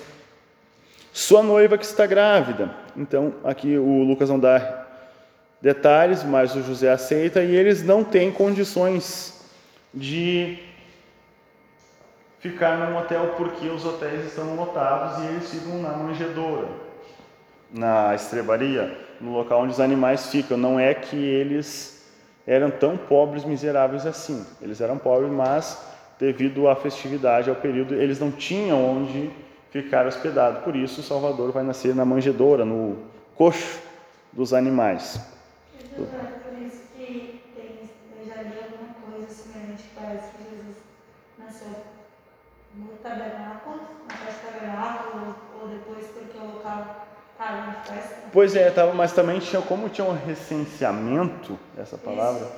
[1.14, 2.74] Sua noiva que está grávida.
[2.98, 4.88] Então, aqui o Lucas não dá
[5.62, 9.46] detalhes, mas o José aceita e eles não têm condições
[9.94, 10.58] de
[12.40, 16.68] ficar num hotel porque os hotéis estão lotados e eles ficam na manjedoura,
[17.72, 20.58] na estrebaria, no local onde os animais ficam.
[20.58, 22.01] Não é que eles
[22.46, 24.46] eram tão pobres, miseráveis assim.
[24.62, 25.82] Eles eram pobres, mas
[26.20, 29.32] devido à festividade, ao período, eles não tinham onde
[29.72, 30.64] ficar hospedados.
[30.64, 32.98] Por isso, o Salvador vai nascer na manjedoura, no
[33.36, 33.82] coxo
[34.32, 35.20] dos animais.
[35.96, 40.78] Por isso que tem, eu já li alguma coisa semelhante que parece que Jesus
[41.40, 41.76] nasceu
[42.76, 46.62] no tabernáculo, na festa tabernáculo, ou depois porque o
[47.84, 48.16] festa.
[48.32, 52.52] Pois é, tava, mas também tinha, como tinha um recenseamento, essa palavra, Isso.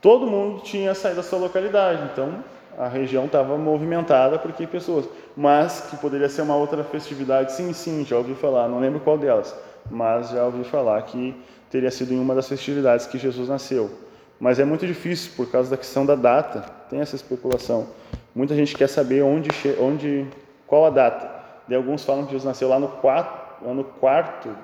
[0.00, 2.42] todo mundo tinha saído da sua localidade, então
[2.78, 8.04] a região estava movimentada porque pessoas, mas que poderia ser uma outra festividade, sim, sim,
[8.04, 9.54] já ouvi falar, não lembro qual delas,
[9.90, 11.36] mas já ouvi falar que
[11.70, 13.90] teria sido em uma das festividades que Jesus nasceu.
[14.38, 17.86] Mas é muito difícil por causa da questão da data, tem essa especulação.
[18.34, 19.50] Muita gente quer saber onde,
[19.80, 20.26] onde
[20.66, 21.30] qual a data.
[21.68, 24.54] De alguns falam que Jesus nasceu lá no quarto, ano quarto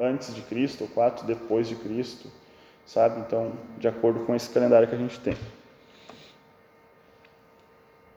[0.00, 2.28] antes de Cristo, ou quarto depois de Cristo,
[2.86, 3.20] sabe?
[3.20, 5.36] Então, de acordo com esse calendário que a gente tem.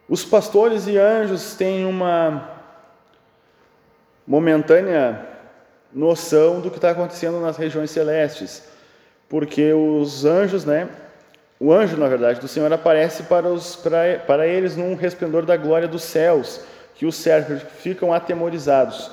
[0.08, 2.50] Os pastores e anjos têm uma
[4.26, 5.28] momentânea
[5.92, 8.64] noção do que está acontecendo nas regiões celestes,
[9.30, 10.90] porque os anjos, né?
[11.60, 15.56] O anjo, na verdade, do Senhor aparece para, os, para, para eles num resplendor da
[15.56, 16.62] glória dos céus,
[16.96, 19.10] que os cercam, ficam atemorizados.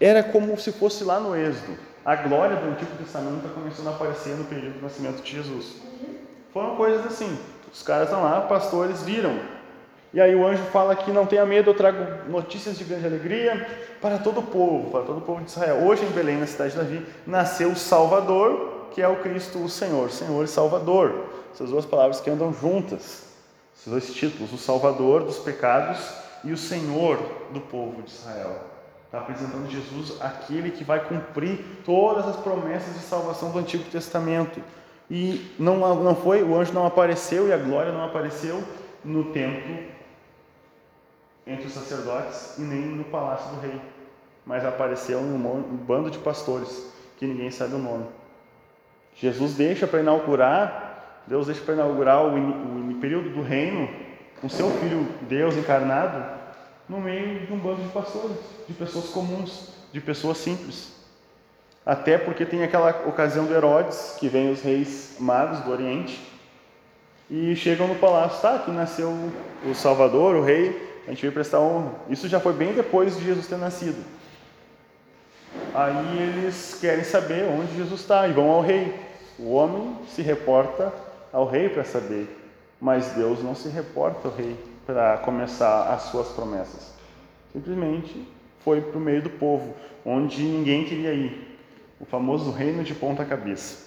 [0.00, 1.78] Era como se fosse lá no Êxodo.
[2.04, 5.76] A glória do Antigo Testamento está começando a aparecer no período do nascimento de Jesus.
[6.52, 7.38] Foram coisas assim.
[7.72, 9.38] Os caras estão lá, pastores viram
[10.16, 13.68] e aí o anjo fala que não tenha medo, eu trago notícias de grande alegria
[14.00, 15.84] para todo o povo, para todo o povo de Israel.
[15.84, 19.68] Hoje em Belém, na cidade de Davi, nasceu o Salvador, que é o Cristo, o
[19.68, 21.26] Senhor, Senhor e Salvador.
[21.52, 23.26] Essas duas palavras que andam juntas,
[23.76, 25.98] esses dois títulos, o Salvador dos pecados
[26.42, 27.18] e o Senhor
[27.52, 28.58] do povo de Israel.
[29.16, 34.60] Está apresentando Jesus, aquele que vai cumprir todas as promessas de salvação do Antigo Testamento.
[35.10, 38.62] E não, não foi, o anjo não apareceu e a glória não apareceu
[39.02, 39.74] no templo
[41.46, 43.80] entre os sacerdotes e nem no palácio do rei,
[44.44, 48.04] mas apareceu um, bando de pastores que ninguém sabe o nome.
[49.14, 53.88] Jesus deixa para inaugurar, Deus deixa para inaugurar o, o período do reino
[54.42, 56.35] com seu filho Deus encarnado
[56.88, 60.92] no meio de um bando de pastores, de pessoas comuns, de pessoas simples.
[61.84, 66.20] Até porque tem aquela ocasião do Herodes, que vem os reis magos do Oriente,
[67.28, 69.12] e chegam no palácio, tá, aqui nasceu
[69.64, 71.92] o Salvador, o rei, a gente veio prestar honra.
[72.08, 74.04] Isso já foi bem depois de Jesus ter nascido.
[75.74, 78.94] Aí eles querem saber onde Jesus está e vão ao rei.
[79.38, 80.92] O homem se reporta
[81.32, 82.28] ao rei para saber,
[82.80, 86.94] mas Deus não se reporta ao rei para começar as suas promessas.
[87.52, 88.26] Simplesmente
[88.60, 91.58] foi para o meio do povo, onde ninguém queria ir.
[91.98, 93.86] O famoso reino de ponta cabeça.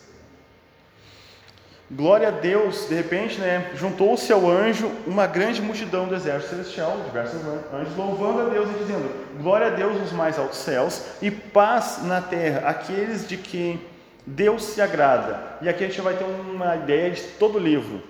[1.91, 7.01] Glória a Deus, de repente, né, juntou-se ao anjo uma grande multidão do exército celestial,
[7.03, 7.41] diversos
[7.73, 9.09] anjos, louvando a Deus e dizendo:
[9.41, 13.79] Glória a Deus nos mais altos céus e paz na terra, aqueles de que
[14.23, 15.57] Deus se agrada.
[15.61, 18.03] E aqui a gente vai ter uma ideia de todo o livro.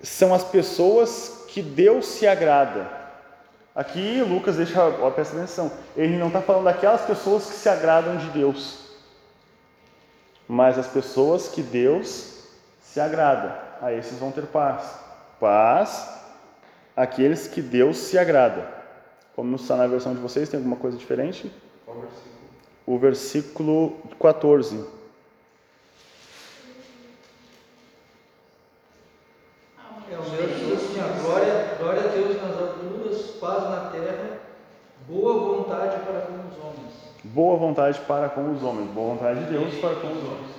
[0.00, 2.86] São as pessoas que Deus se agrada.
[3.74, 8.18] Aqui Lucas deixa, ó, presta atenção, ele não está falando daquelas pessoas que se agradam
[8.18, 8.90] de Deus,
[10.46, 12.42] mas as pessoas que Deus
[12.82, 14.98] se agrada, a esses vão ter paz.
[15.40, 16.20] Paz,
[16.94, 18.68] aqueles que Deus se agrada.
[19.34, 21.50] Como está na versão de vocês, tem alguma coisa diferente?
[22.86, 24.84] O versículo 14.
[30.08, 34.38] É o meu diz assim, glória, glória a Deus nas alturas, paz na terra,
[37.36, 38.88] boa vontade para com os homens.
[38.92, 40.56] Boa vontade de Deus para com os homens.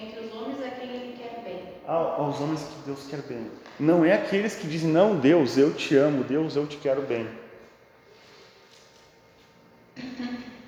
[0.00, 1.60] Entre os homens é quem ele quer bem.
[1.88, 3.50] A- Aos homens que Deus quer bem.
[3.80, 7.26] Não é aqueles que dizem, não, Deus, eu te amo, Deus, eu te quero bem.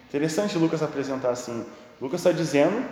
[0.09, 1.65] Interessante Lucas apresentar assim.
[2.01, 2.85] Lucas está dizendo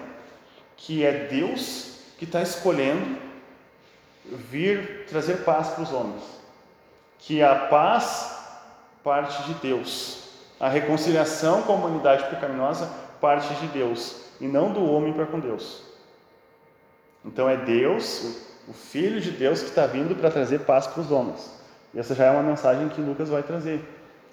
[0.76, 3.18] que é Deus que está escolhendo
[4.24, 6.22] vir trazer paz para os homens.
[7.18, 8.38] Que a paz
[9.02, 10.21] parte de Deus.
[10.62, 12.88] A reconciliação com a humanidade pecaminosa
[13.20, 15.82] parte de Deus e não do homem para com Deus.
[17.24, 18.36] Então é Deus,
[18.68, 21.52] o Filho de Deus, que está vindo para trazer paz para os homens.
[21.92, 23.80] E essa já é uma mensagem que Lucas vai trazer.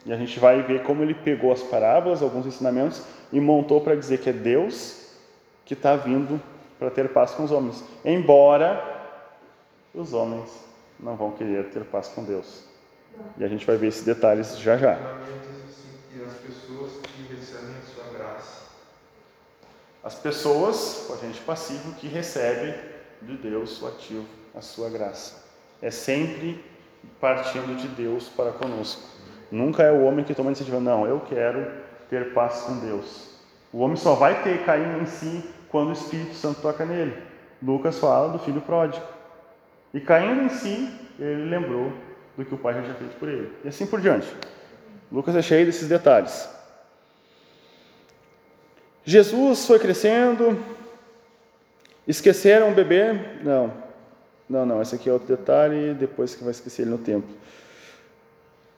[0.06, 3.02] E a gente vai ver como ele pegou as parábolas, alguns ensinamentos,
[3.34, 5.10] e montou para dizer que é Deus
[5.66, 6.42] que está vindo
[6.80, 7.84] para ter paz com os homens.
[8.04, 8.82] Embora
[9.94, 10.50] os homens
[11.00, 12.64] não vão querer ter paz com Deus.
[13.38, 14.94] E a gente vai ver esses detalhes já já.
[14.94, 18.60] Ensinamentos assim, que as pessoas que recebem a sua graça.
[20.04, 22.74] As pessoas, o agente passivo, que recebe
[23.22, 25.44] de Deus o ativo, a sua graça.
[25.82, 26.64] É sempre
[27.20, 29.02] partindo de Deus para conosco.
[29.52, 31.70] Nunca é o homem que toma a iniciativa, não, eu quero
[32.10, 33.40] ter paz com Deus.
[33.74, 37.16] O homem só vai ter cair em si quando o Espírito Santo toca nele.
[37.62, 39.06] Lucas fala do filho pródigo.
[39.94, 41.92] E caindo em si, ele lembrou
[42.38, 43.52] do que o pai já tinha feito por ele.
[43.64, 44.28] E assim por diante.
[45.12, 46.50] Lucas é cheio desses detalhes.
[49.10, 50.64] Jesus foi crescendo,
[52.08, 53.14] esqueceram o bebê?
[53.44, 53.74] Não,
[54.48, 57.36] não, não, esse aqui é outro detalhe, depois que vai esquecer ele no templo.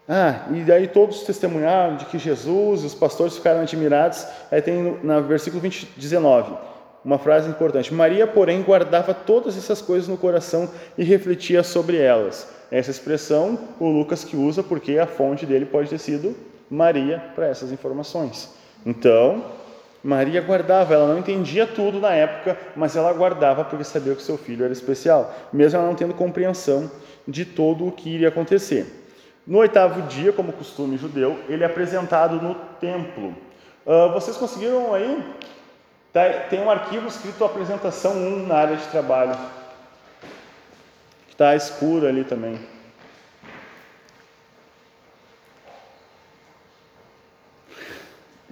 [0.08, 4.26] Ah, e daí todos testemunharam de que Jesus, os pastores ficaram admirados.
[4.50, 6.56] Aí tem no versículo 20, 19,
[7.04, 7.94] uma frase importante.
[7.94, 12.48] Maria, porém, guardava todas essas coisas no coração e refletia sobre elas.
[12.72, 16.34] Essa expressão o Lucas que usa porque a fonte dele pode ter sido
[16.70, 18.50] Maria para essas informações.
[18.86, 19.60] Então,
[20.04, 24.38] Maria guardava, ela não entendia tudo na época, mas ela guardava porque sabia que seu
[24.38, 26.90] filho era especial, mesmo ela não tendo compreensão
[27.28, 28.86] de todo o que iria acontecer.
[29.46, 33.36] No oitavo dia, como costume judeu, ele é apresentado no templo.
[33.86, 35.24] Ah, vocês conseguiram aí?
[36.14, 39.38] Tá- tem um arquivo escrito apresentação 1 na área de trabalho.
[41.30, 42.60] Está escuro ali também.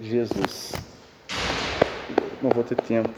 [0.00, 0.72] Jesus.
[2.42, 3.10] Não vou ter tempo.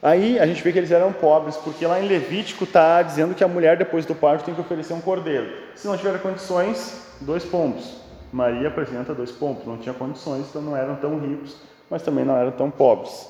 [0.00, 3.42] Aí a gente vê que eles eram pobres, porque lá em Levítico está dizendo que
[3.42, 5.52] a mulher depois do parto tem que oferecer um cordeiro.
[5.74, 7.96] Se não tiver condições, dois pombos.
[8.32, 9.66] Maria apresenta dois pombos.
[9.66, 11.56] Não tinha condições, então não eram tão ricos,
[11.90, 13.28] mas também não eram tão pobres.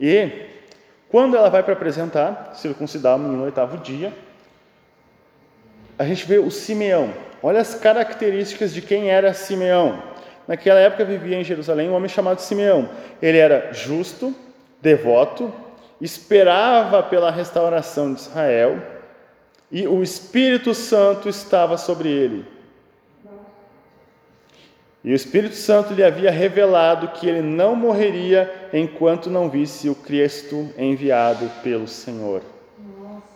[0.00, 0.46] E
[1.08, 4.12] quando ela vai para apresentar, circuncidar o menino no oitavo dia,
[5.96, 7.14] a gente vê o Simeão.
[7.40, 10.02] Olha as características de quem era Simeão.
[10.46, 12.88] Naquela época vivia em Jerusalém um homem chamado Simeão.
[13.20, 14.34] Ele era justo,
[14.80, 15.52] devoto,
[16.00, 18.78] esperava pela restauração de Israel
[19.70, 22.46] e o Espírito Santo estava sobre ele.
[25.02, 29.94] E o Espírito Santo lhe havia revelado que ele não morreria enquanto não visse o
[29.94, 32.40] Cristo enviado pelo Senhor.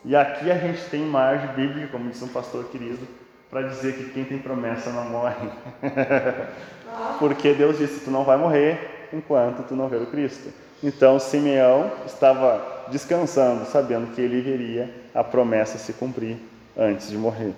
[0.05, 3.07] E aqui a gente tem margem bíblica, como disse um pastor querido,
[3.51, 5.51] para dizer que quem tem promessa não morre.
[7.18, 10.53] Porque Deus disse: Tu não vai morrer enquanto tu não ver o Cristo.
[10.83, 16.37] Então Simeão estava descansando, sabendo que ele veria a promessa se cumprir
[16.77, 17.53] antes de morrer.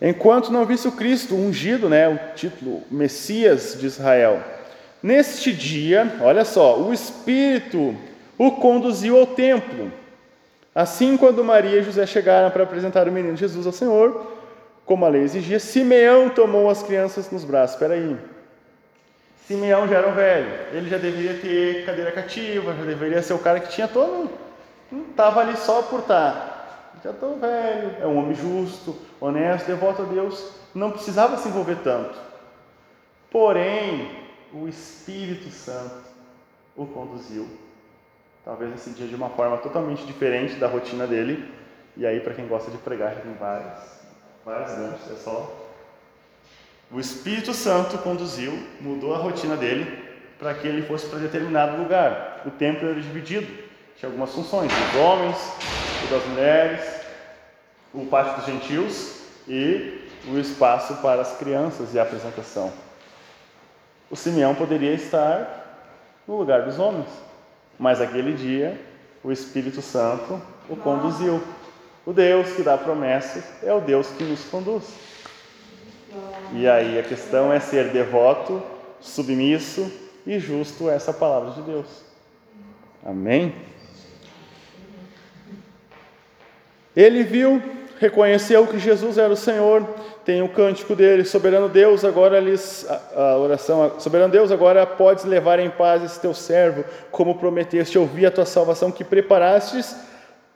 [0.00, 4.42] Enquanto não visse o Cristo ungido, né, o título Messias de Israel.
[5.02, 7.96] Neste dia, olha só, o Espírito
[8.38, 9.92] o conduziu ao templo.
[10.74, 14.33] Assim, quando Maria e José chegaram para apresentar o menino Jesus ao Senhor,
[14.84, 17.74] como a lei exigia, Simeão tomou as crianças nos braços.
[17.74, 18.16] Espera aí.
[19.46, 23.38] Simeão já era um velho, ele já deveria ter cadeira cativa, já deveria ser o
[23.38, 24.30] cara que tinha todo.
[24.90, 26.54] Não estava ali só por estar.
[27.04, 31.76] Já estou velho, é um homem justo, honesto, devoto a Deus, não precisava se envolver
[31.84, 32.18] tanto.
[33.30, 34.10] Porém,
[34.52, 36.14] o Espírito Santo
[36.76, 37.46] o conduziu,
[38.44, 41.52] talvez nesse dia de uma forma totalmente diferente da rotina dele.
[41.96, 43.82] E aí, para quem gosta de pregar, já tem vários,
[44.44, 45.64] vários ganchos, é só
[46.94, 50.04] o Espírito Santo conduziu, mudou a rotina dele
[50.38, 52.42] para que ele fosse para determinado lugar.
[52.46, 53.46] O templo era dividido,
[53.96, 55.36] tinha algumas funções: dos homens,
[56.04, 57.00] o das mulheres,
[57.92, 62.72] o pátio dos gentios e o espaço para as crianças e a apresentação.
[64.08, 65.88] O Simeão poderia estar
[66.28, 67.08] no lugar dos homens,
[67.76, 68.80] mas aquele dia
[69.24, 71.42] o Espírito Santo o conduziu.
[72.06, 74.84] O Deus que dá promessas é o Deus que nos conduz.
[76.52, 78.62] E aí a questão é ser devoto,
[79.00, 79.90] submisso
[80.26, 81.86] e justo a essa palavra de Deus.
[83.04, 83.54] Amém?
[86.94, 87.60] Ele viu,
[87.98, 89.84] reconheceu que Jesus era o Senhor,
[90.24, 95.58] tem o cântico dele, soberano Deus, agora lhes a, oração, soberano Deus, agora podes levar
[95.58, 99.96] em paz esse teu servo, como prometeste, ouvi a tua salvação que preparastes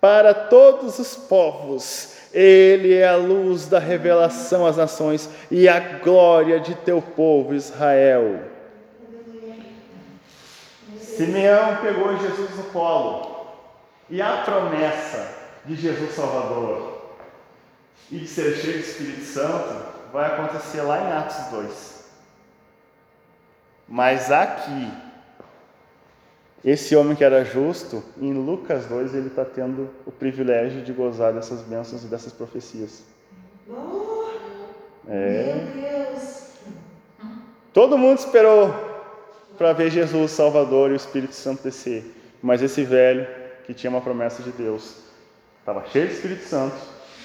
[0.01, 2.17] para todos os povos.
[2.33, 8.43] Ele é a luz da revelação às nações e a glória de teu povo Israel.
[11.01, 13.49] Simeão pegou Jesus no colo
[14.09, 15.29] e a promessa
[15.65, 17.17] de Jesus Salvador
[18.11, 21.99] e de ser cheio do Espírito Santo vai acontecer lá em Atos 2.
[23.89, 24.93] Mas aqui,
[26.65, 31.33] esse homem que era justo, em Lucas 2, ele está tendo o privilégio de gozar
[31.33, 33.05] dessas bênçãos e dessas profecias.
[35.09, 35.55] É.
[35.55, 36.49] Meu Deus.
[37.73, 38.75] Todo mundo esperou
[39.57, 42.15] para ver Jesus Salvador e o Espírito Santo descer.
[42.43, 43.27] Mas esse velho,
[43.65, 44.97] que tinha uma promessa de Deus,
[45.61, 46.77] estava cheio do Espírito Santo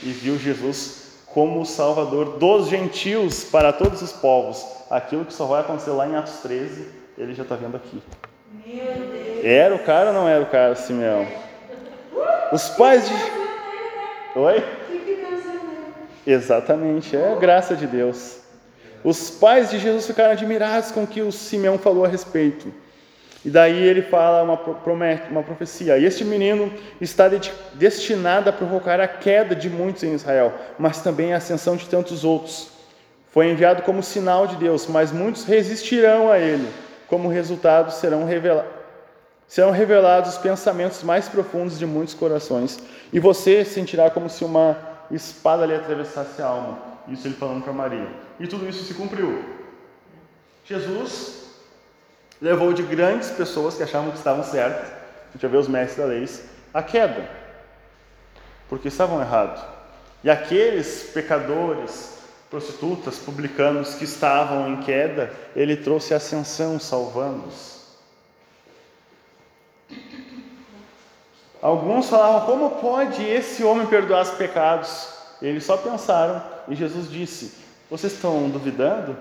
[0.02, 4.64] e viu Jesus como o Salvador dos gentios para todos os povos.
[4.90, 8.02] Aquilo que só vai acontecer lá em Atos 13, ele já está vendo aqui.
[9.44, 11.28] Era o cara ou não era o cara, Simeão?
[12.52, 14.40] Os pais de.
[14.40, 14.64] Oi?
[16.26, 18.40] Exatamente, é a graça de Deus.
[19.04, 22.74] Os pais de Jesus ficaram admirados com o que o Simeão falou a respeito.
[23.44, 25.98] E daí ele fala uma, promete, uma profecia.
[25.98, 31.02] E este menino está de, destinado a provocar a queda de muitos em Israel, mas
[31.02, 32.70] também a ascensão de tantos outros.
[33.32, 36.70] Foi enviado como sinal de Deus, mas muitos resistirão a ele.
[37.14, 38.72] Como resultado, serão revelados,
[39.48, 42.80] serão revelados os pensamentos mais profundos de muitos corações.
[43.14, 44.76] E você sentirá como se uma
[45.12, 46.80] espada lhe atravessasse a alma.
[47.08, 48.08] Isso ele falando para Maria.
[48.40, 49.46] E tudo isso se cumpriu.
[50.66, 51.52] Jesus
[52.42, 55.98] levou de grandes pessoas que achavam que estavam certas, a gente vai ver os mestres
[56.00, 56.28] da lei,
[56.74, 57.30] a queda,
[58.68, 59.62] porque estavam errados.
[60.24, 62.18] E aqueles pecadores,
[62.54, 67.82] prostitutas, publicanos que estavam em queda, ele trouxe ascensão, salvando-os.
[71.60, 75.12] Alguns falavam: como pode esse homem perdoar os pecados?
[75.42, 77.56] Eles só pensaram, e Jesus disse:
[77.90, 79.18] Vocês estão duvidando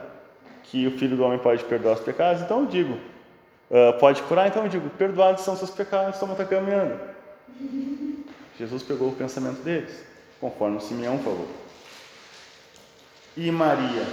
[0.64, 2.42] que o filho do homem pode perdoar os pecados?
[2.42, 2.98] Então eu digo:
[3.70, 4.46] uh, Pode curar?
[4.46, 7.00] Então eu digo: Perdoados são seus pecados, está caminhando.
[8.58, 10.04] Jesus pegou o pensamento deles,
[10.38, 11.61] conforme o Simeão falou.
[13.36, 14.06] E Maria,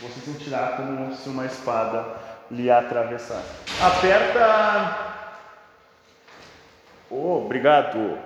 [0.00, 2.16] você sentirá como se uma espada
[2.50, 3.42] lhe atravessar.
[3.80, 5.12] Aperta.
[7.08, 8.18] Oh, obrigado.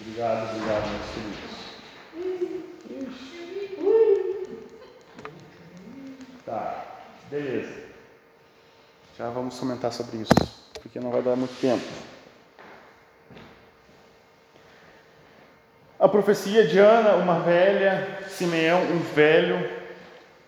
[0.00, 1.54] Obrigado, obrigado, meus queridos.
[6.44, 6.84] Tá,
[7.30, 7.84] beleza.
[9.16, 10.34] Já vamos comentar sobre isso,
[10.82, 12.13] porque não vai dar muito tempo.
[16.04, 19.70] A profecia de Ana, uma velha, Simeão, um velho,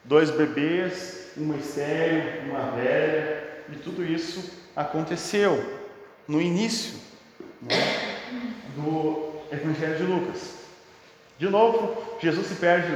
[0.04, 3.42] dois bebês, uma estéreo, uma velha,
[3.72, 5.58] e tudo isso aconteceu
[6.28, 7.00] no início
[7.62, 7.74] né,
[8.76, 10.56] do Evangelho de Lucas.
[11.38, 12.94] De novo, Jesus se perde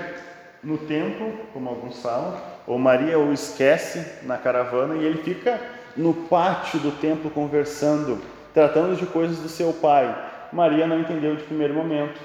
[0.62, 5.58] no templo, como alguns falam, ou Maria o esquece na caravana e ele fica
[5.96, 8.20] no pátio do templo conversando,
[8.52, 10.14] tratando de coisas do seu pai.
[10.52, 12.20] Maria não entendeu de primeiro momento.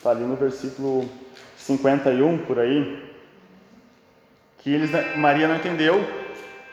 [0.00, 1.06] Está ali no versículo
[1.58, 3.04] 51 por aí,
[4.60, 6.02] que eles, Maria não entendeu,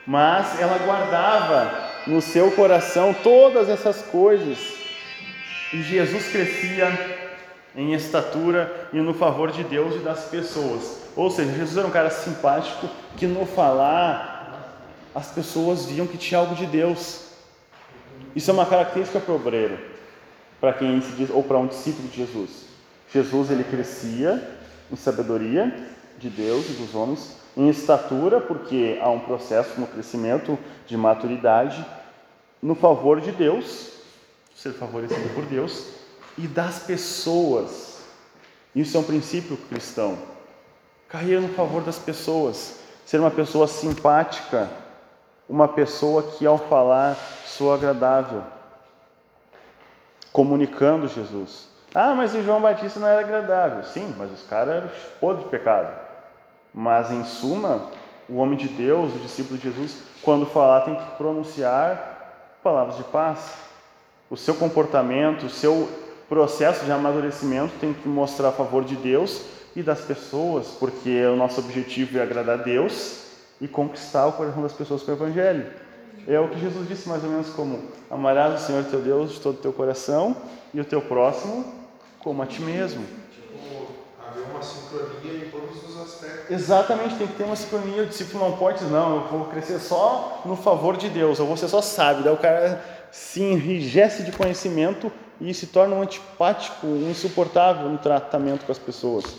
[0.06, 4.56] mas ela guardava no seu coração todas essas coisas.
[5.74, 6.88] E Jesus crescia
[7.76, 11.02] em estatura e no favor de Deus e das pessoas.
[11.14, 14.80] Ou seja, Jesus era um cara simpático que no falar
[15.14, 17.26] as pessoas viam que tinha algo de Deus.
[18.34, 19.78] Isso é uma característica para obreiro,
[20.58, 22.67] para quem se diz ou para um discípulo de Jesus.
[23.12, 24.56] Jesus ele crescia
[24.90, 25.72] em sabedoria
[26.18, 31.84] de Deus e dos homens, em estatura, porque há um processo no crescimento de maturidade,
[32.62, 33.92] no favor de Deus,
[34.54, 35.86] ser favorecido por Deus,
[36.36, 37.98] e das pessoas.
[38.74, 40.18] Isso é um princípio cristão.
[41.08, 44.68] Cair no favor das pessoas, ser uma pessoa simpática,
[45.48, 48.44] uma pessoa que ao falar soa agradável,
[50.30, 51.67] comunicando Jesus.
[51.94, 53.82] Ah, mas o João Batista não era agradável.
[53.84, 55.92] Sim, mas os caras eram podres de pecado.
[56.72, 57.86] Mas em suma,
[58.28, 63.04] o homem de Deus, o discípulo de Jesus, quando falar tem que pronunciar palavras de
[63.04, 63.54] paz.
[64.30, 65.88] O seu comportamento, o seu
[66.28, 69.42] processo de amadurecimento tem que mostrar a favor de Deus
[69.74, 73.26] e das pessoas, porque o nosso objetivo é agradar a Deus
[73.58, 75.66] e conquistar o coração das pessoas com o Evangelho.
[76.26, 77.80] É o que Jesus disse mais ou menos como
[78.10, 80.36] amarás o Senhor teu Deus de todo o teu coração
[80.74, 81.77] e o teu próximo
[82.20, 83.04] como a ti mesmo.
[83.32, 83.86] Tipo,
[84.26, 86.50] haver uma sincronia em todos os aspectos.
[86.50, 88.02] Exatamente, tem que ter uma sincronia.
[88.02, 91.46] O discípulo não pode dizer, não, eu vou crescer só no favor de Deus, eu
[91.46, 92.24] vou ser só sábio.
[92.24, 95.10] Daí o cara se enrijece de conhecimento
[95.40, 99.36] e se torna um antipático, um insuportável no tratamento com as pessoas.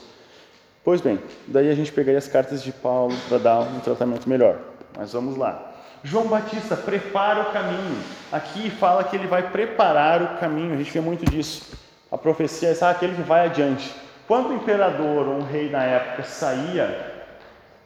[0.84, 4.58] Pois bem, daí a gente pegaria as cartas de Paulo para dar um tratamento melhor.
[4.98, 5.70] Mas vamos lá.
[6.04, 8.02] João Batista prepara o caminho.
[8.32, 10.74] Aqui fala que ele vai preparar o caminho.
[10.74, 11.64] A gente vê muito disso.
[12.12, 13.94] A profecia é aquele que vai adiante.
[14.28, 17.24] Quando o imperador ou um rei na época saía,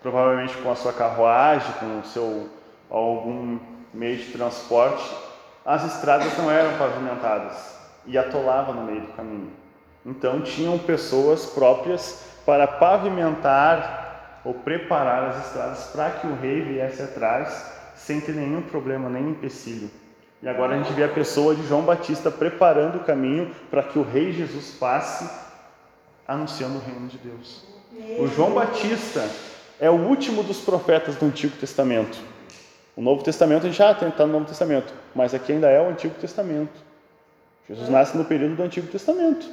[0.01, 2.49] provavelmente com a sua carruagem, com o seu
[2.89, 3.59] algum
[3.93, 5.09] meio de transporte,
[5.65, 9.51] as estradas não eram pavimentadas e atolava no meio do caminho.
[10.05, 17.01] Então tinham pessoas próprias para pavimentar ou preparar as estradas para que o rei viesse
[17.01, 19.89] atrás sem ter nenhum problema, nem empecilho.
[20.43, 23.97] E agora a gente vê a pessoa de João Batista preparando o caminho para que
[23.97, 25.29] o rei Jesus passe
[26.27, 27.63] anunciando o reino de Deus.
[28.19, 29.25] O João Batista
[29.79, 32.19] é o último dos profetas do Antigo Testamento.
[32.93, 35.89] O Novo Testamento a gente já está no Novo Testamento, mas aqui ainda é o
[35.89, 36.77] Antigo Testamento.
[37.69, 39.49] Jesus nasce no período do Antigo Testamento.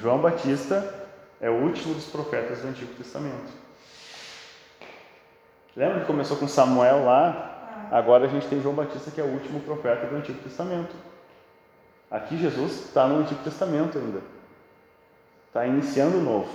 [0.00, 0.94] João Batista
[1.42, 3.52] é o último dos profetas do Antigo Testamento.
[5.76, 7.59] Lembra que começou com Samuel lá?
[7.90, 10.94] Agora a gente tem João Batista que é o último profeta do Antigo Testamento.
[12.10, 14.20] Aqui Jesus está no Antigo Testamento ainda.
[15.48, 16.48] Está iniciando o novo.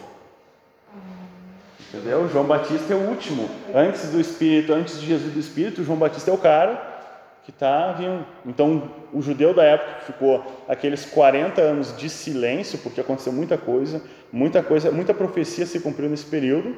[1.90, 2.28] Entendeu?
[2.30, 3.50] João Batista é o último.
[3.74, 6.94] Antes do Espírito, antes de Jesus do Espírito, João Batista é o cara
[7.46, 8.26] que está vindo.
[8.46, 13.58] Então, o judeu da época que ficou aqueles 40 anos de silêncio, porque aconteceu muita
[13.58, 16.76] coisa, muita coisa, muita profecia se cumpriu nesse período.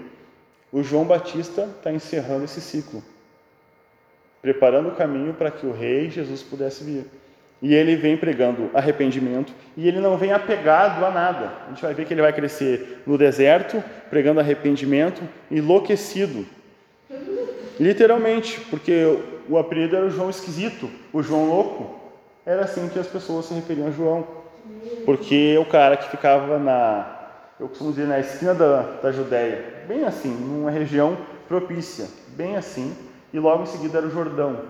[0.72, 3.02] O João Batista está encerrando esse ciclo,
[4.42, 7.06] preparando o caminho para que o rei Jesus pudesse vir.
[7.62, 11.52] E ele vem pregando arrependimento e ele não vem apegado a nada.
[11.66, 16.46] A gente vai ver que ele vai crescer no deserto, pregando arrependimento, enlouquecido.
[17.80, 19.18] Literalmente, porque
[19.50, 22.00] o apelido era o João esquisito, o João louco.
[22.46, 24.28] Era assim que as pessoas se referiam a João.
[25.06, 27.18] Porque o cara que ficava na,
[27.60, 31.18] eu costumo dizer, na esquina da, da Judéia, bem assim, numa região
[31.48, 32.96] propícia, bem assim,
[33.34, 34.62] e logo em seguida era o Jordão.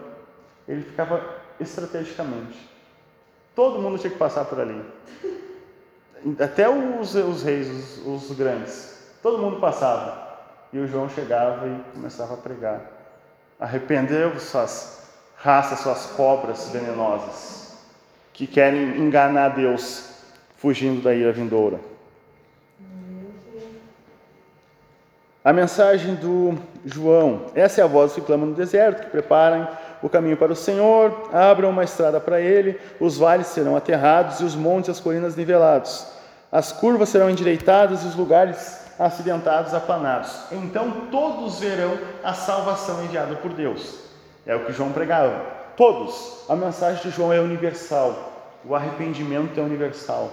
[0.67, 1.23] Ele ficava
[1.59, 2.57] estrategicamente.
[3.55, 4.81] Todo mundo tinha que passar por ali.
[6.39, 7.67] Até os, os reis,
[8.05, 9.11] os, os grandes.
[9.21, 10.27] Todo mundo passava.
[10.73, 12.81] E o João chegava e começava a pregar.
[13.59, 14.97] Arrependeu suas
[15.37, 17.77] raças, suas cobras venenosas,
[18.33, 20.09] que querem enganar Deus,
[20.57, 21.79] fugindo da ira vindoura.
[25.43, 26.57] A mensagem do
[26.87, 29.67] João: essa é a voz que clama no deserto, que preparem
[30.01, 34.43] o caminho para o Senhor, abram uma estrada para ele, os vales serão aterrados e
[34.43, 36.05] os montes e as colinas nivelados.
[36.51, 40.31] As curvas serão endireitadas e os lugares acidentados aplanados.
[40.51, 43.99] Então todos verão a salvação enviada por Deus.
[44.45, 45.57] É o que João pregava.
[45.75, 46.45] Todos.
[46.49, 48.33] A mensagem de João é universal.
[48.65, 50.31] O arrependimento é universal.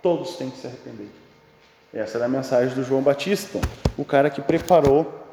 [0.00, 1.10] Todos têm que se arrepender.
[1.92, 3.58] Essa era a mensagem do João Batista,
[3.96, 5.25] o cara que preparou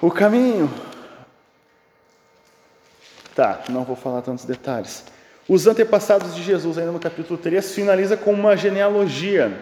[0.00, 0.70] o caminho.
[3.34, 5.04] Tá, não vou falar tantos detalhes.
[5.48, 9.56] Os antepassados de Jesus, ainda no capítulo 3, finaliza com uma genealogia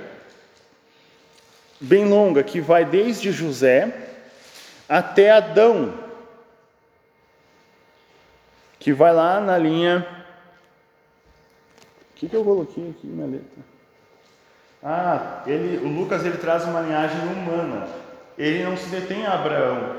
[1.81, 3.93] bem longa, que vai desde José
[4.89, 5.93] até Adão,
[8.79, 10.07] que vai lá na linha.
[12.13, 13.75] O que, que eu coloquei aqui na letra?
[14.83, 17.89] Ah, ele, o Lucas ele traz uma linhagem humana.
[18.37, 19.97] Ele não se detém a Abraão,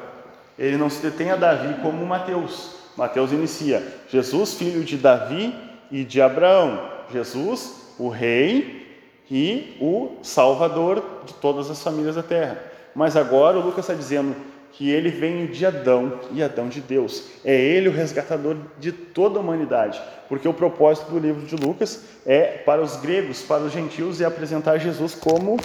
[0.58, 2.76] ele não se detém a Davi como Mateus.
[2.96, 5.54] Mateus inicia Jesus, filho de Davi
[5.92, 6.90] e de Abraão.
[7.12, 8.86] Jesus, o rei
[9.30, 12.62] e o salvador de todas as famílias da terra.
[12.94, 14.36] Mas agora o Lucas está dizendo
[14.72, 17.24] que ele vem de Adão e Adão de Deus.
[17.44, 22.04] É ele o resgatador de toda a humanidade, porque o propósito do livro de Lucas
[22.26, 25.58] é para os gregos, para os gentios e apresentar Jesus como,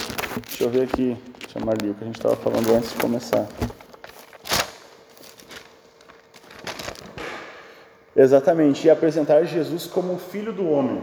[0.47, 1.17] deixa eu ver aqui,
[1.51, 3.47] chamar ali o que a gente estava falando antes de começar.
[8.15, 11.01] Exatamente, e apresentar Jesus como o filho do homem.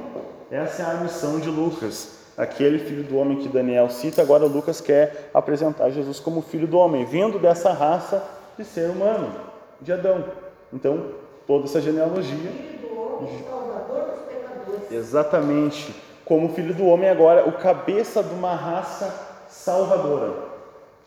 [0.51, 4.81] Essa é a missão de Lucas aquele filho do homem que Daniel cita, agora Lucas
[4.81, 8.25] quer apresentar Jesus como filho do homem, vindo dessa raça
[8.57, 9.33] de ser humano,
[9.81, 10.25] de Adão.
[10.73, 11.15] Então,
[11.49, 12.37] toda essa genealogia.
[12.37, 14.93] Filho do homem, salvador dos pecadores.
[14.93, 16.09] Exatamente.
[16.25, 19.13] como filho do homem agora, o cabeça de uma raça
[19.49, 20.35] salvadora.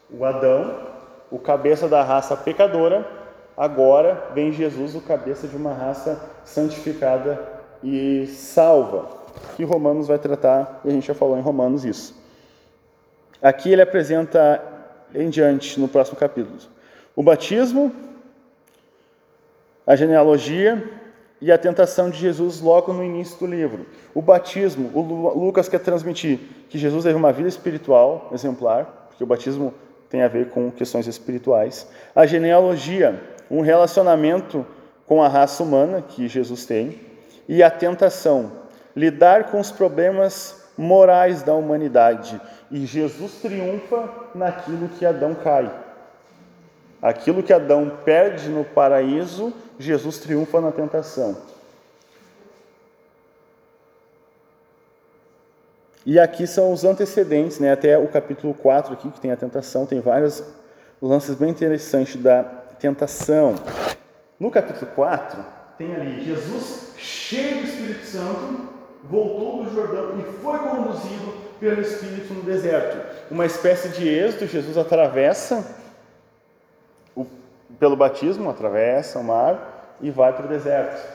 [0.10, 0.76] O Adão,
[1.30, 3.08] o cabeça da raça pecadora,
[3.62, 7.40] agora vem Jesus, o cabeça de uma raça santificada
[7.84, 9.08] e salva.
[9.56, 12.20] Que Romanos vai tratar, e a gente já falou em Romanos isso.
[13.40, 14.60] Aqui ele apresenta
[15.14, 16.58] em diante, no próximo capítulo,
[17.16, 17.94] o batismo,
[19.86, 20.84] a genealogia
[21.40, 23.86] e a tentação de Jesus logo no início do livro.
[24.16, 29.28] O batismo, o Lucas quer transmitir que Jesus teve uma vida espiritual exemplar, porque o
[29.28, 29.72] batismo
[30.12, 31.88] tem a ver com questões espirituais.
[32.14, 34.66] A genealogia, um relacionamento
[35.06, 36.98] com a raça humana que Jesus tem.
[37.50, 38.50] E a tentação,
[38.96, 42.40] lidar com os problemas morais da humanidade.
[42.72, 45.70] E Jesus triunfa naquilo que Adão cai.
[47.02, 51.36] Aquilo que Adão perde no paraíso, Jesus triunfa na tentação.
[56.06, 57.74] E aqui são os antecedentes, né?
[57.74, 60.42] até o capítulo 4 aqui, que tem a tentação, tem vários
[61.02, 63.54] lances bem interessantes da tentação.
[64.40, 65.46] No capítulo 4,
[65.78, 68.70] tem ali Jesus cheio do Espírito Santo,
[69.04, 72.98] voltou do Jordão e foi conduzido pelo Espírito no deserto.
[73.30, 75.64] Uma espécie de êxodo, Jesus atravessa
[77.16, 77.24] o,
[77.80, 81.08] pelo batismo, atravessa o mar e vai para o deserto.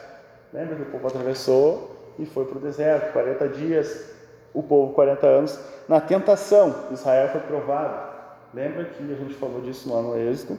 [0.53, 4.11] Lembra que o povo atravessou e foi para o deserto, 40 dias,
[4.55, 5.59] o povo 40 anos,
[5.89, 6.87] na tentação.
[6.93, 8.15] Israel foi provado.
[8.55, 10.59] Lembra que a gente falou disso lá no Êxodo?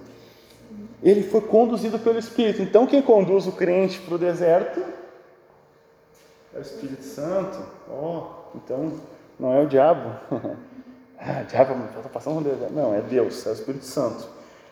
[1.01, 2.61] Ele foi conduzido pelo Espírito.
[2.61, 4.81] Então, quem conduz o crente para o deserto
[6.53, 7.63] é o Espírito Santo.
[7.89, 8.93] Oh, então
[9.39, 10.09] não é o diabo.
[11.19, 12.73] ah, diabo está passando um deserto.
[12.73, 14.27] Não, é Deus, é o Espírito Santo.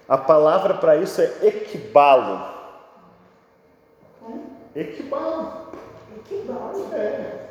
[0.08, 2.54] A palavra para isso é equibalo.
[4.76, 5.70] Equibalo.
[6.18, 6.93] Equibalo?
[6.93, 7.50] É.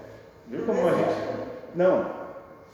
[0.49, 1.34] Viu como a gente.
[1.74, 2.11] Não,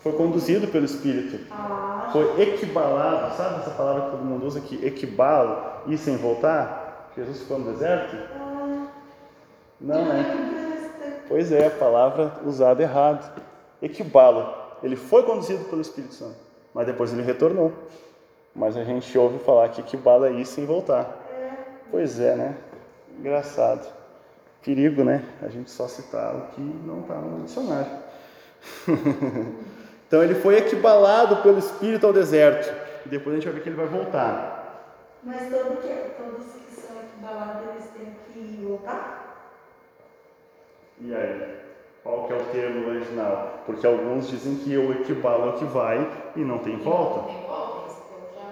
[0.02, 1.46] foi conduzido pelo Espírito.
[1.50, 4.84] Ah, Foi equibalado, sabe essa palavra que todo mundo usa aqui?
[4.84, 7.10] Equibalo, ir sem voltar?
[7.16, 8.16] Jesus ficou no deserto?
[8.34, 8.86] ah,
[9.80, 11.24] Não, né?
[11.28, 13.30] Pois é, a palavra usada errado.
[13.80, 14.52] Equibalo.
[14.82, 16.36] Ele foi conduzido pelo Espírito Santo,
[16.74, 17.72] mas depois ele retornou.
[18.54, 21.16] Mas a gente ouve falar que equibalo é ir sem voltar.
[21.90, 22.56] Pois é, né?
[23.18, 23.86] Engraçado.
[24.64, 25.24] Perigo, né?
[25.42, 27.90] A gente só citar o que não está no dicionário.
[30.10, 32.68] então ele foi equibalado pelo Espírito ao deserto.
[33.06, 34.90] E depois a gente vai ver que ele vai voltar.
[35.22, 39.54] Mas todo que, todos que são equibalados, eles têm que voltar?
[41.00, 41.58] E aí?
[42.02, 43.62] Qual que é o termo original?
[43.64, 47.28] Porque alguns dizem que o equibalo é o que vai e não tem volta.
[47.28, 47.92] Tem volta,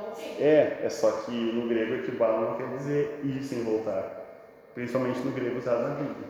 [0.07, 0.37] não tem.
[0.41, 4.27] É, é só que no grego equibalo não quer dizer ir sem voltar.
[4.77, 6.29] Principalmente no grego usado na Bíblia.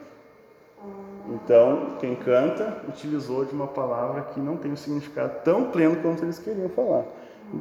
[1.30, 6.24] Então, quem canta utilizou de uma palavra que não tem um significado tão pleno quanto
[6.24, 7.04] eles queriam falar.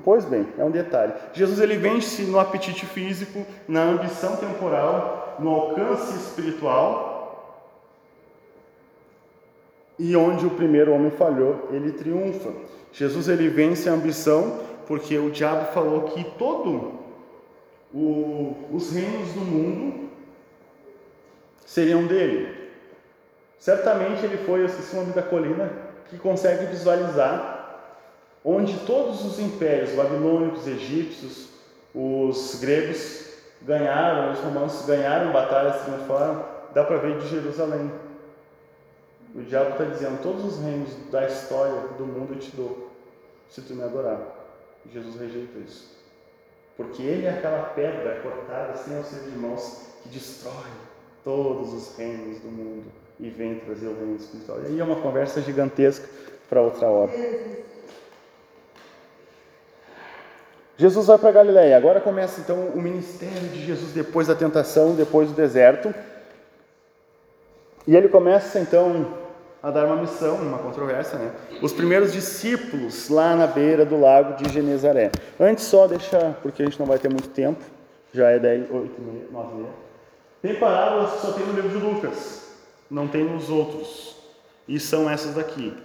[0.04, 1.14] Pois bem, é um detalhe.
[1.34, 7.66] Jesus ele vence no apetite físico, na ambição temporal, no alcance espiritual.
[10.00, 12.52] E onde o primeiro homem falhou, ele triunfa.
[12.92, 16.94] Jesus ele vence a ambição porque o diabo falou que todo
[17.94, 20.10] o, os reinos do mundo
[21.66, 22.57] seriam dele.
[23.60, 25.72] Certamente ele foi, eu esqueci o nome da colina,
[26.10, 27.58] que consegue visualizar
[28.44, 31.50] onde todos os impérios, babilônicos, egípcios,
[31.94, 33.34] os gregos
[33.64, 37.92] ganharam, os romanos ganharam batalhas, triunfaram, dá para ver de Jerusalém.
[39.36, 42.92] O diabo está dizendo: todos os reinos da história do mundo eu te dou,
[43.50, 44.20] se tu me adorar.
[44.94, 45.98] Jesus rejeita isso.
[46.78, 50.72] Porque ele é aquela pedra cortada sem auxílio de mãos que destrói
[51.24, 52.86] todos os reinos do mundo
[53.20, 54.60] e vem trazer o reino espiritual.
[54.64, 56.08] E aí é uma conversa gigantesca
[56.50, 57.12] para outra hora.
[60.78, 61.76] Jesus vai para Galiléia.
[61.76, 65.94] Agora começa então o ministério de Jesus depois da tentação, depois do deserto.
[67.88, 69.18] E ele começa então
[69.62, 71.32] a dar uma missão, uma controvérsia, né?
[71.62, 75.12] Os primeiros discípulos lá na beira do lago de Genezaré.
[75.40, 77.64] Antes só deixa, porque a gente não vai ter muito tempo,
[78.14, 79.02] já é 10, 8,
[79.32, 79.66] 9, 9.
[80.42, 82.47] Tem parábolas que só tem no livro de Lucas,
[82.90, 84.16] não tem nos outros.
[84.68, 85.76] E são essas daqui.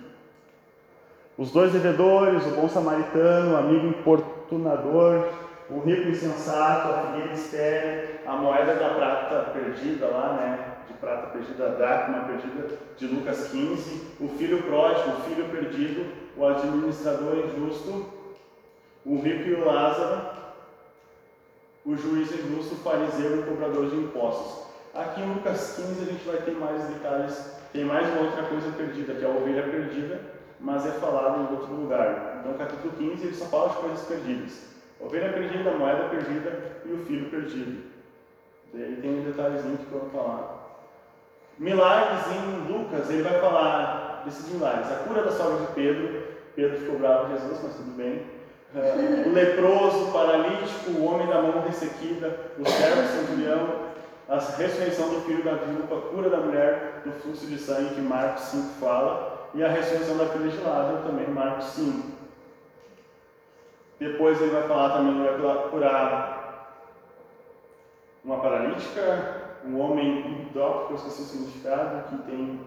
[1.39, 5.29] Os dois devedores, o bom samaritano, o amigo importunador,
[5.71, 10.75] o rico insensato, a figueira estéril, a moeda da prata perdida lá, né?
[10.87, 16.13] De prata perdida, a dracma perdida, de Lucas 15, o filho pródigo, o filho perdido,
[16.37, 18.07] o administrador injusto,
[19.05, 20.21] o rico e o Lázaro,
[21.85, 24.62] o juiz injusto, o fariseu e o cobrador de impostos.
[24.95, 28.71] Aqui em Lucas 15 a gente vai ter mais detalhes, tem mais uma outra coisa
[28.73, 30.21] perdida, que é a ovelha perdida,
[30.61, 32.41] mas é falado em outro lugar.
[32.41, 34.67] Então, capítulo 15 ele só fala de coisas perdidas:
[35.01, 37.85] ovelha perdida, moeda perdida e o filho perdido.
[38.75, 40.63] E aí tem um detalhezinho que eu vou falar.
[41.59, 44.93] Milagres em Lucas, ele vai falar desses milagres.
[44.93, 46.23] A cura da sogra de Pedro,
[46.55, 48.27] Pedro ficou bravo Jesus, mas tudo bem.
[48.75, 53.92] Uh, o leproso, o paralítico, o homem da mão ressequida, o servo centurião,
[54.29, 58.43] a ressurreição do filho da viúva, cura da mulher do fluxo de sangue que Marcos
[58.45, 62.13] 5 fala, e a ressurreição da filha de Lázaro também, Marcos 5.
[63.99, 66.43] Depois ele vai falar também, ele vai curar
[68.25, 72.61] uma paralítica, um homem idópico, que eu esqueci o significado, que tem.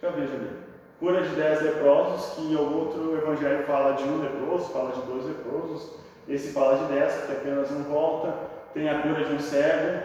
[0.00, 0.50] Já vejo ali.
[0.98, 5.24] Cura de dez leprosos, que o outro evangelho fala de um leproso, fala de dois
[5.26, 5.92] leprosos.
[6.28, 8.34] Esse fala de dez, que apenas um volta.
[8.74, 10.02] Tem a cura de um cego,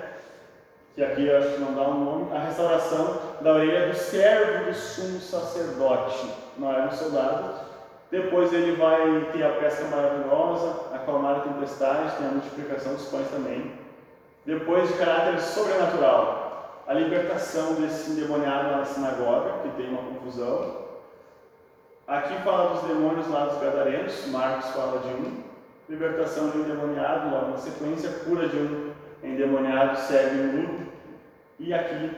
[0.95, 2.35] que aqui eu acho que não dá um nome.
[2.35, 6.29] A restauração da orelha do servo do sumo sacerdote.
[6.57, 7.63] Não era um soldado.
[8.11, 13.27] Depois ele vai ter a pesca maravilhosa, acalmar a tempestade, tem a multiplicação dos pães
[13.31, 13.71] também.
[14.45, 20.83] Depois, de caráter sobrenatural, a libertação desse endemoniado na sinagoga, que tem uma confusão.
[22.05, 25.43] Aqui fala dos demônios lá dos gadarenos, Marcos fala de um.
[25.89, 28.91] Libertação de um endemoniado, logo na sequência, cura de um
[29.23, 30.82] endemoniado, segue um mudo.
[31.59, 32.11] E aqui,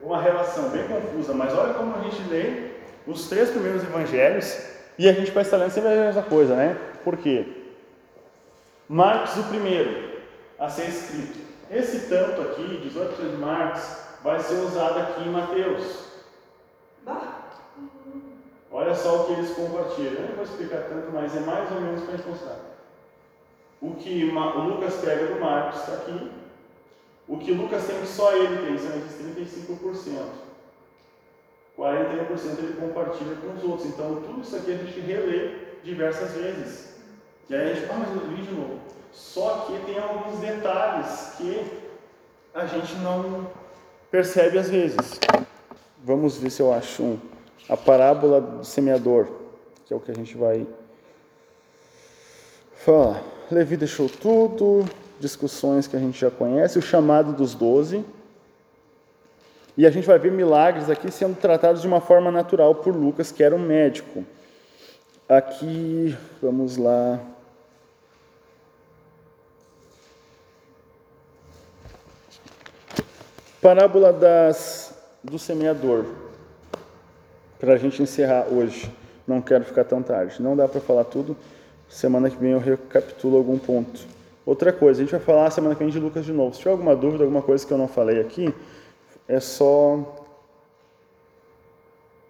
[0.00, 2.72] uma relação bem confusa, mas olha como a gente lê
[3.06, 4.66] os três primeiros evangelhos
[4.98, 6.76] e a gente vai estar lendo sempre a mesma coisa, né?
[7.04, 7.46] Por quê?
[8.88, 10.20] Marcos, o primeiro
[10.58, 11.38] a ser escrito.
[11.70, 13.82] Esse tanto aqui, 18 de Marcos,
[14.22, 16.12] vai ser usado aqui em Mateus.
[18.70, 20.14] Olha só o que eles compartilham.
[20.14, 22.56] Eu não vou explicar tanto, mas é mais ou menos para a gente mostrar.
[23.80, 26.30] O que o Lucas pega do Marcos está aqui.
[27.32, 30.22] O que Lucas tem que só ele tem, são esses 35%.
[31.78, 33.88] 41% ele compartilha com os outros.
[33.88, 36.92] Então, tudo isso aqui a gente relê diversas vezes.
[37.48, 38.78] E aí a gente, ah, mas eu li de novo.
[39.10, 41.72] Só que tem alguns detalhes que
[42.54, 43.46] a gente não
[44.10, 45.18] percebe às vezes.
[46.04, 47.18] Vamos ver se eu acho um.
[47.66, 49.26] A parábola do semeador,
[49.86, 50.66] que é o que a gente vai
[52.74, 53.22] falar.
[53.50, 54.84] Levi deixou tudo,
[55.22, 58.04] discussões que a gente já conhece, o chamado dos doze.
[59.76, 63.30] E a gente vai ver milagres aqui sendo tratados de uma forma natural por Lucas,
[63.30, 64.24] que era um médico.
[65.28, 67.20] Aqui, vamos lá.
[73.62, 74.92] Parábola das,
[75.22, 76.04] do semeador.
[77.60, 78.92] Para a gente encerrar hoje.
[79.26, 80.42] Não quero ficar tão tarde.
[80.42, 81.36] Não dá para falar tudo.
[81.88, 84.11] Semana que vem eu recapitulo algum ponto.
[84.44, 86.54] Outra coisa, a gente vai falar semana que vem de Lucas de novo.
[86.54, 88.52] Se tiver alguma dúvida, alguma coisa que eu não falei aqui,
[89.28, 90.26] é só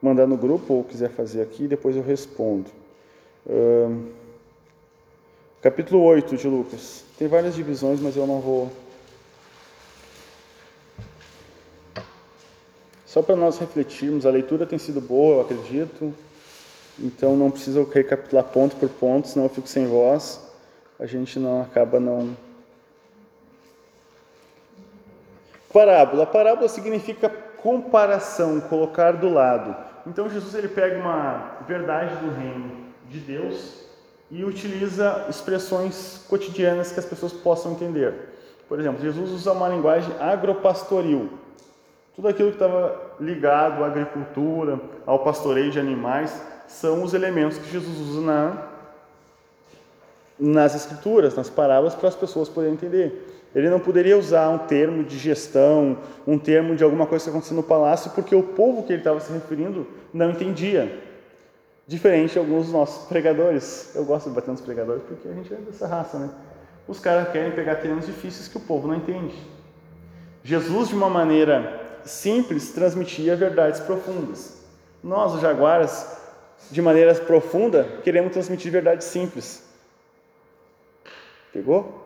[0.00, 2.70] mandar no grupo ou quiser fazer aqui, depois eu respondo.
[5.62, 7.04] Capítulo 8 de Lucas.
[7.18, 8.70] Tem várias divisões, mas eu não vou
[13.12, 16.14] Só para nós refletirmos, a leitura tem sido boa, eu acredito,
[16.98, 20.40] então não precisa recapitular ponto por ponto, senão eu fico sem voz,
[21.02, 22.36] a gente não acaba não.
[25.72, 26.24] Parábola.
[26.24, 29.74] Parábola significa comparação, colocar do lado.
[30.06, 32.70] Então Jesus ele pega uma verdade do reino
[33.08, 33.84] de Deus
[34.30, 38.14] e utiliza expressões cotidianas que as pessoas possam entender.
[38.68, 41.30] Por exemplo, Jesus usa uma linguagem agropastoril.
[42.14, 47.68] Tudo aquilo que estava ligado à agricultura, ao pastoreio de animais, são os elementos que
[47.68, 48.71] Jesus usa na,
[50.38, 53.28] nas escrituras, nas parábolas, para as pessoas poderem entender.
[53.54, 57.56] Ele não poderia usar um termo de gestão, um termo de alguma coisa que aconteceu
[57.56, 61.00] no palácio, porque o povo que ele estava se referindo não entendia.
[61.86, 63.94] Diferente de alguns dos nossos pregadores.
[63.94, 66.30] Eu gosto de bater nos pregadores porque a gente é dessa raça, né?
[66.88, 69.34] Os caras querem pegar termos difíceis que o povo não entende.
[70.42, 74.62] Jesus, de uma maneira simples transmitia verdades profundas.
[75.02, 76.16] Nós, os jaguaras,
[76.70, 79.62] de maneira profunda, queremos transmitir verdades simples.
[81.52, 82.02] Pegou?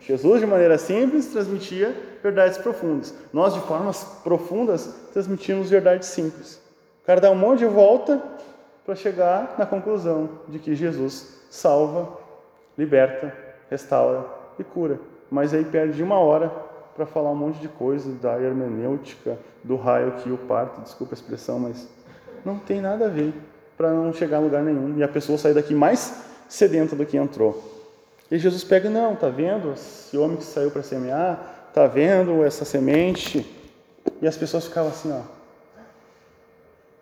[0.00, 3.14] Jesus, de maneira simples, transmitia verdades profundas.
[3.32, 6.60] Nós, de formas profundas, transmitimos verdades simples.
[7.02, 8.20] O cara dá um monte de volta
[8.84, 12.18] para chegar na conclusão de que Jesus salva,
[12.76, 13.32] liberta,
[13.70, 14.24] restaura
[14.58, 14.98] e cura.
[15.30, 16.50] Mas aí perde uma hora
[16.96, 21.16] para falar um monte de coisa da hermenêutica, do raio que o parto, desculpa a
[21.16, 21.88] expressão, mas
[22.44, 23.32] não tem nada a ver
[23.76, 27.16] para não chegar a lugar nenhum e a pessoa sair daqui mais sedenta do que
[27.16, 27.71] entrou.
[28.32, 32.64] E Jesus pega, não, tá vendo esse homem que saiu para semear, tá vendo essa
[32.64, 33.46] semente,
[34.22, 35.20] e as pessoas ficavam assim, ó.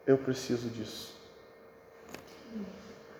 [0.04, 1.14] Eu preciso disso.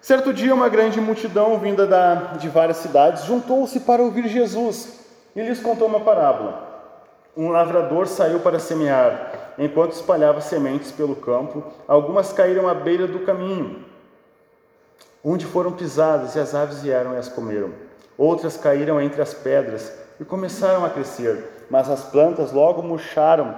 [0.02, 5.04] Certo dia, uma grande multidão vinda da, de várias cidades juntou-se para ouvir Jesus
[5.36, 6.68] e lhes contou uma parábola.
[7.36, 9.52] Um lavrador saiu para semear.
[9.56, 13.84] Enquanto espalhava sementes pelo campo, algumas caíram à beira do caminho,
[15.22, 17.88] onde foram pisadas, e as aves vieram e as comeram.
[18.20, 23.56] Outras caíram entre as pedras e começaram a crescer, mas as plantas logo murcharam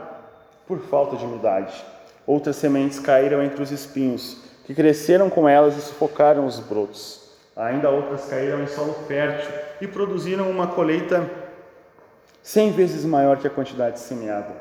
[0.68, 1.84] por falta de umidade.
[2.24, 7.28] Outras sementes caíram entre os espinhos, que cresceram com elas e sufocaram os brotos.
[7.56, 9.50] Ainda outras caíram em solo fértil
[9.80, 11.28] e produziram uma colheita
[12.40, 14.54] cem vezes maior que a quantidade semeada.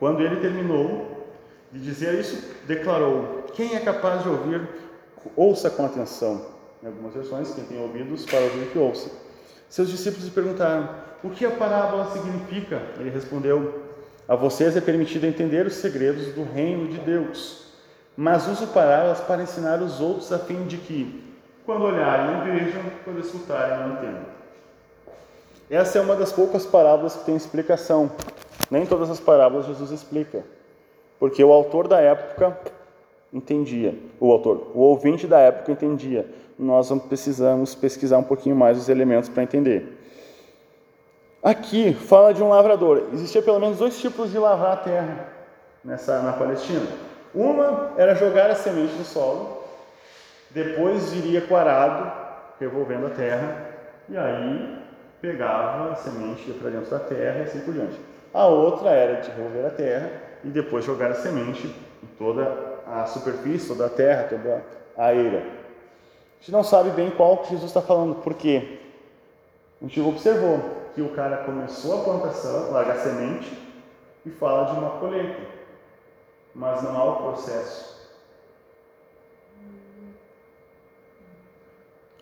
[0.00, 1.28] Quando ele terminou
[1.70, 4.68] de dizer isso, declarou: Quem é capaz de ouvir,
[5.36, 6.44] ouça com atenção.
[6.82, 9.23] Em algumas versões, quem tem ouvidos para ouvir, que ouça.
[9.68, 10.88] Seus discípulos lhe perguntaram:
[11.22, 12.80] O que a parábola significa?
[12.98, 13.82] Ele respondeu:
[14.28, 17.66] A vocês é permitido entender os segredos do reino de Deus,
[18.16, 21.24] mas uso parábolas para ensinar os outros a fim de que,
[21.66, 24.34] quando olharem, não vejam, quando escutarem, não entendam.
[25.70, 28.10] Essa é uma das poucas parábolas que tem explicação.
[28.70, 30.44] Nem todas as parábolas Jesus explica,
[31.18, 32.58] porque o autor da época
[33.32, 36.26] entendia, o autor, o ouvinte da época entendia.
[36.58, 40.00] Nós precisamos pesquisar um pouquinho mais os elementos para entender.
[41.42, 43.08] Aqui fala de um lavrador.
[43.12, 45.28] Existia pelo menos dois tipos de lavrar a terra
[45.84, 46.86] nessa na Palestina.
[47.34, 49.64] Uma era jogar a semente no solo,
[50.50, 52.10] depois viria com arado,
[52.60, 53.66] revolvendo a terra,
[54.08, 54.78] e aí
[55.20, 57.98] pegava a semente para dentro da terra e assim por diante.
[58.32, 60.10] A outra era de revolver a terra
[60.44, 64.62] e depois jogar a semente em toda a superfície, toda a terra, toda
[64.96, 65.42] a eira.
[66.40, 68.78] Gente não sabe bem qual que Jesus está falando, por quê?
[69.80, 70.60] A gente observou
[70.94, 73.50] que o cara começou a plantação, larga a semente
[74.24, 75.42] e fala de uma colheita,
[76.54, 77.94] mas não há o processo.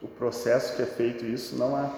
[0.00, 1.90] O processo que é feito isso não há.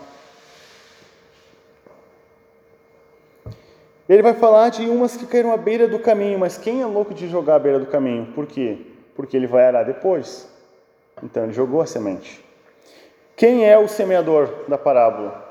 [4.07, 7.15] Ele vai falar de umas que caíram à beira do caminho, mas quem é louco
[7.15, 8.27] de jogar à beira do caminho?
[8.35, 8.79] Por quê?
[9.17, 10.47] Porque ele vai arar depois.
[11.23, 12.45] Então ele jogou a semente.
[13.37, 15.43] Quem é o semeador da parábola?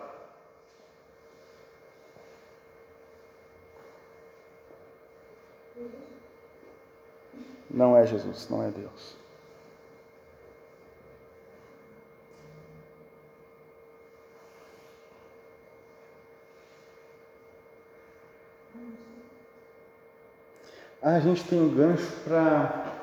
[7.70, 9.24] Não é Jesus, não é Deus.
[21.04, 23.03] a gente tem um gancho para.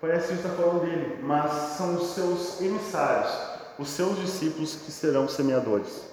[0.00, 3.36] Parece que está falando dele, mas são os seus emissários,
[3.78, 6.08] os seus discípulos que serão semeadores,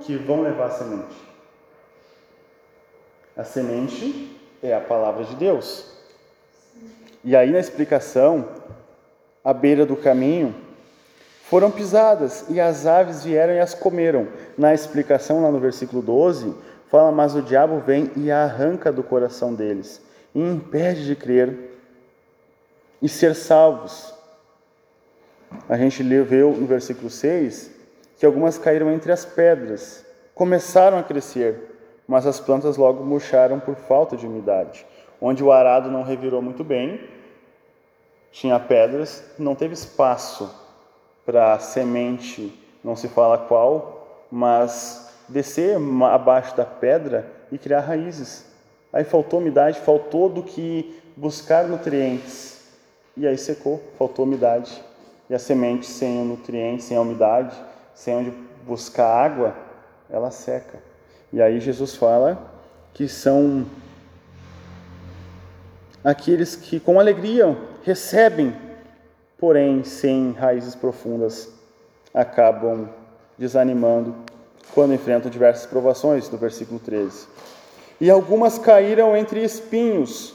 [0.00, 1.32] que vão levar a semente.
[3.36, 5.92] A semente é a palavra de Deus.
[7.22, 8.48] E aí na explicação,
[9.44, 10.54] à beira do caminho,
[11.50, 14.26] foram pisadas e as aves vieram e as comeram.
[14.56, 16.54] Na explicação, lá no versículo 12,
[16.90, 20.00] fala: Mas o diabo vem e arranca do coração deles
[20.34, 21.71] e impede de crer
[23.02, 24.14] e ser salvos.
[25.68, 27.70] A gente viu no versículo 6
[28.16, 31.76] que algumas caíram entre as pedras, começaram a crescer,
[32.06, 34.86] mas as plantas logo murcharam por falta de umidade.
[35.20, 37.00] Onde o arado não revirou muito bem,
[38.30, 40.54] tinha pedras, não teve espaço
[41.26, 45.76] para semente, não se fala qual, mas descer
[46.10, 48.46] abaixo da pedra e criar raízes.
[48.92, 52.51] Aí faltou umidade, faltou do que buscar nutrientes.
[53.16, 54.82] E aí secou, faltou umidade.
[55.28, 57.56] E a semente sem o nutriente, sem a umidade,
[57.94, 58.32] sem onde
[58.66, 59.54] buscar água,
[60.10, 60.78] ela seca.
[61.32, 62.50] E aí Jesus fala
[62.92, 63.66] que são
[66.04, 68.54] aqueles que com alegria recebem,
[69.38, 71.48] porém sem raízes profundas,
[72.12, 72.88] acabam
[73.38, 74.14] desanimando
[74.74, 77.26] quando enfrentam diversas provações, no versículo 13
[78.02, 80.34] e algumas caíram entre espinhos,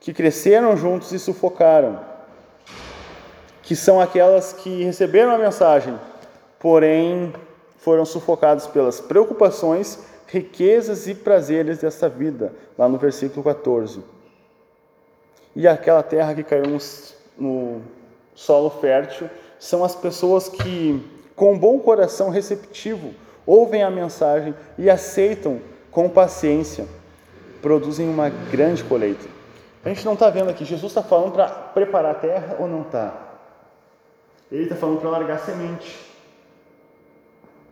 [0.00, 2.00] que cresceram juntos e sufocaram,
[3.62, 5.98] que são aquelas que receberam a mensagem,
[6.58, 7.32] porém
[7.76, 14.02] foram sufocadas pelas preocupações, riquezas e prazeres dessa vida, lá no versículo 14.
[15.54, 16.78] E aquela terra que caiu no,
[17.38, 17.82] no
[18.34, 21.04] solo fértil são as pessoas que,
[21.36, 23.14] com um bom coração receptivo,
[23.46, 25.60] ouvem a mensagem e aceitam
[25.90, 26.86] com paciência
[27.62, 29.24] produzem uma grande colheita.
[29.84, 32.82] A gente não está vendo aqui, Jesus está falando para preparar a terra ou não
[32.82, 33.31] está?
[34.52, 35.98] Ele está falando para largar semente.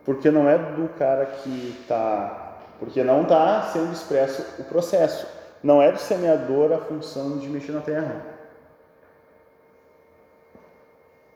[0.03, 2.57] Porque não é do cara que está.
[2.79, 5.27] Porque não está sendo expresso o processo.
[5.61, 8.25] Não é do semeador a função de mexer na terra.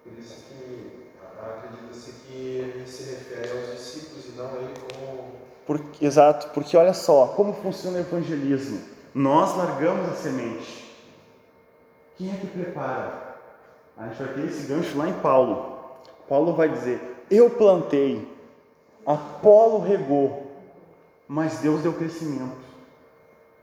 [0.04, 5.36] Por isso que acredita-se que ele se refere aos discípulos e não ele como.
[5.68, 8.82] Porque, exato, porque olha só como funciona o evangelismo.
[9.14, 10.84] Nós largamos a semente.
[12.18, 13.25] Quem é que prepara?
[13.98, 15.80] A gente vai ter esse gancho lá em Paulo.
[16.28, 18.28] Paulo vai dizer: Eu plantei,
[19.06, 20.52] Apolo regou,
[21.28, 22.66] mas Deus deu crescimento.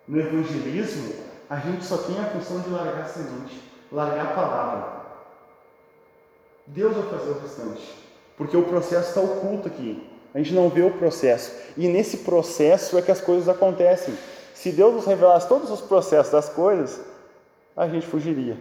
[0.07, 1.15] No evangelismo,
[1.51, 3.61] a gente só tem a função de largar a semente,
[3.91, 5.03] largar a palavra.
[6.67, 7.95] Deus vai fazer o restante,
[8.37, 10.09] porque o processo está oculto aqui.
[10.35, 11.53] A gente não vê o processo.
[11.77, 14.17] E nesse processo é que as coisas acontecem.
[14.55, 17.01] Se Deus nos revelasse todos os processos das coisas,
[17.77, 18.57] a gente fugiria.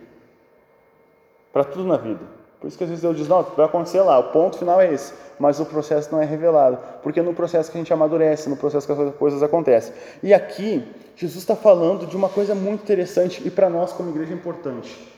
[1.52, 2.20] Para tudo na vida.
[2.60, 4.94] Por isso que às vezes Deus diz, não, vai acontecer lá, o ponto final é
[4.94, 8.48] esse, mas o processo não é revelado, porque é no processo que a gente amadurece,
[8.48, 9.92] no processo que as coisas acontecem.
[10.22, 14.32] E aqui, Jesus está falando de uma coisa muito interessante e para nós como igreja
[14.34, 15.12] importante.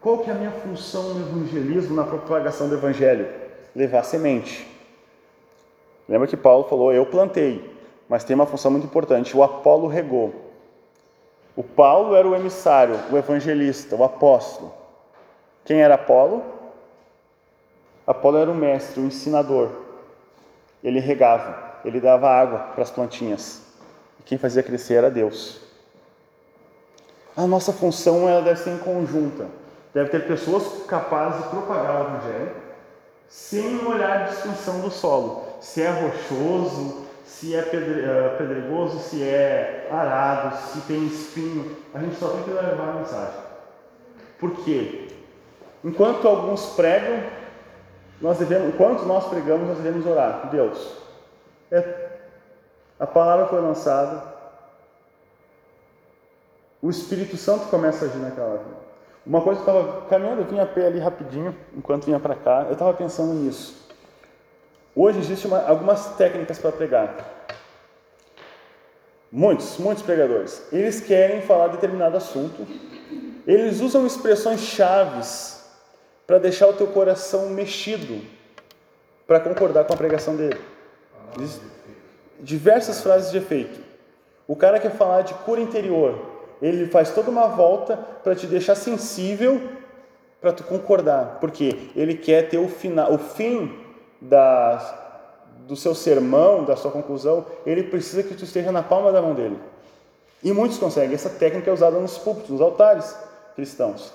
[0.00, 3.28] Qual que é a minha função no evangelismo, na propagação do evangelho?
[3.74, 4.64] Levar semente.
[6.08, 7.76] Lembra que Paulo falou, eu plantei,
[8.08, 10.32] mas tem uma função muito importante, o Apolo regou.
[11.56, 14.81] O Paulo era o emissário, o evangelista, o apóstolo.
[15.64, 16.42] Quem era Apolo?
[18.06, 19.70] Apolo era o mestre, o ensinador.
[20.82, 23.62] Ele regava, ele dava água para as plantinhas.
[24.18, 25.60] E quem fazia crescer era Deus.
[27.36, 29.46] A nossa função ela deve ser em conjunta.
[29.94, 32.62] Deve ter pessoas capazes de propagar o evangelho
[33.28, 35.44] sem olhar a distinção do solo.
[35.60, 41.76] Se é rochoso, se é eh, pedregoso, se é arado, se tem espinho.
[41.94, 43.40] A gente só tem que levar a mensagem.
[44.38, 45.01] Por quê?
[45.84, 47.24] Enquanto alguns pregam,
[48.20, 50.48] nós devemos, enquanto nós pregamos, nós devemos orar.
[50.50, 50.96] Deus,
[51.70, 52.10] é,
[53.00, 54.22] a palavra foi lançada,
[56.80, 58.82] o Espírito Santo começa a agir naquela vida.
[59.26, 62.34] Uma coisa que eu estava caminhando, eu vinha a pé ali rapidinho, enquanto vinha para
[62.34, 63.88] cá, eu estava pensando nisso.
[64.94, 67.14] Hoje existem algumas técnicas para pregar.
[69.30, 70.62] Muitos, muitos pregadores.
[70.70, 72.66] Eles querem falar determinado assunto.
[73.46, 75.61] Eles usam expressões chaves
[76.26, 78.20] para deixar o teu coração mexido,
[79.26, 80.58] para concordar com a pregação dele.
[82.40, 83.80] Diversas frases de efeito.
[84.46, 86.18] O cara quer falar de cura interior,
[86.60, 89.60] ele faz toda uma volta para te deixar sensível
[90.40, 93.72] para tu concordar, porque ele quer ter o final, o fim
[94.20, 94.78] da,
[95.66, 99.34] do seu sermão, da sua conclusão, ele precisa que tu esteja na palma da mão
[99.34, 99.58] dele.
[100.42, 101.14] E muitos conseguem.
[101.14, 103.16] Essa técnica é usada nos púlpitos, nos altares
[103.54, 104.12] cristãos.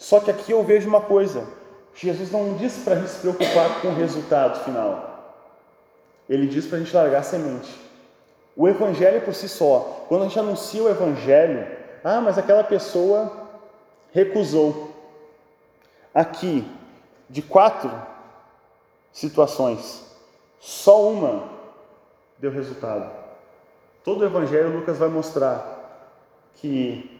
[0.00, 1.46] Só que aqui eu vejo uma coisa:
[1.94, 5.36] Jesus não diz para a gente se preocupar com o resultado final.
[6.26, 7.70] Ele diz para a gente largar a semente.
[8.56, 11.66] O Evangelho por si só, quando a gente anuncia o Evangelho,
[12.02, 13.30] ah, mas aquela pessoa
[14.10, 14.90] recusou.
[16.14, 16.66] Aqui,
[17.28, 17.92] de quatro
[19.12, 20.04] situações,
[20.58, 21.48] só uma
[22.38, 23.08] deu resultado.
[24.02, 26.08] Todo o Evangelho, Lucas vai mostrar
[26.56, 27.19] que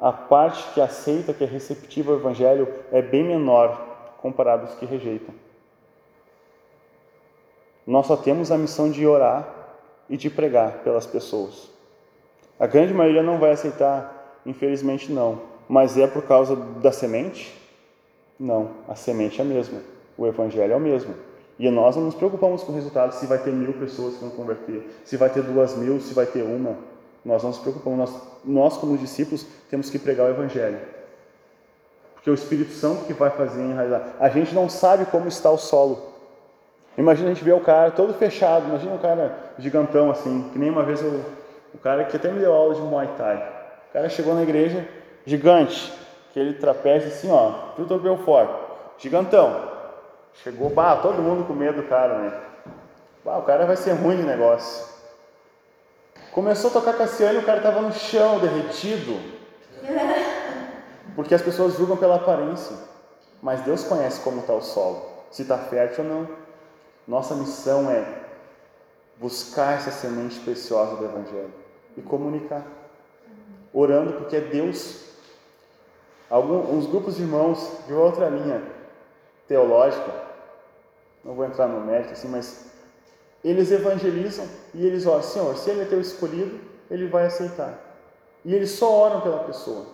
[0.00, 4.86] a parte que aceita, que é receptiva ao Evangelho, é bem menor comparado aos que
[4.86, 5.34] rejeitam.
[7.86, 9.46] Nós só temos a missão de orar
[10.08, 11.68] e de pregar pelas pessoas.
[12.58, 15.42] A grande maioria não vai aceitar, infelizmente não.
[15.68, 17.54] Mas é por causa da semente?
[18.38, 19.80] Não, a semente é a mesma.
[20.16, 21.14] O Evangelho é o mesmo.
[21.58, 24.30] E nós não nos preocupamos com o resultado, se vai ter mil pessoas que vão
[24.30, 26.76] converter, se vai ter duas mil, se vai ter uma.
[27.24, 30.78] Nós não nos preocupamos, nós, nós como discípulos temos que pregar o Evangelho.
[32.14, 34.02] Porque é o Espírito Santo que vai fazer enraizar.
[34.18, 36.10] A gente não sabe como está o solo.
[36.98, 40.70] Imagina a gente ver o cara todo fechado, imagina um cara gigantão assim, que nem
[40.70, 41.24] uma vez eu,
[41.72, 43.36] o cara que até me deu aula de Muay Thai.
[43.88, 44.86] O cara chegou na igreja,
[45.24, 45.92] gigante,
[46.30, 48.52] aquele trapézio assim, ó, tudo bem forte,
[48.98, 49.70] gigantão.
[50.34, 52.32] Chegou, bah, todo mundo com medo do cara, né?
[53.24, 54.89] Bah, o cara vai ser ruim de negócio.
[56.32, 59.20] Começou a tocar Cassiano e o cara estava no chão, derretido.
[61.16, 62.76] Porque as pessoas julgam pela aparência.
[63.42, 66.28] Mas Deus conhece como está o solo, se está fértil ou não.
[67.08, 68.04] Nossa missão é
[69.18, 71.52] buscar essa semente preciosa do Evangelho
[71.96, 72.64] e comunicar.
[73.72, 75.04] Orando, porque é Deus.
[76.28, 78.62] Alguns grupos de irmãos de outra linha
[79.48, 80.12] teológica,
[81.24, 82.69] não vou entrar no mérito assim, mas
[83.42, 86.60] eles evangelizam e eles oram, Senhor, se ele é teu escolhido,
[86.90, 87.78] ele vai aceitar.
[88.44, 89.86] E eles só oram pela pessoa.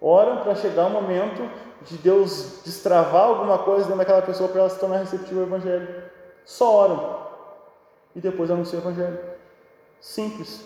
[0.00, 1.48] Oram para chegar o momento
[1.82, 5.88] de Deus destravar alguma coisa dentro daquela pessoa para ela se tornar receptiva ao Evangelho.
[6.44, 7.26] Só oram.
[8.14, 9.18] E depois anunciam o Evangelho.
[10.00, 10.64] Simples.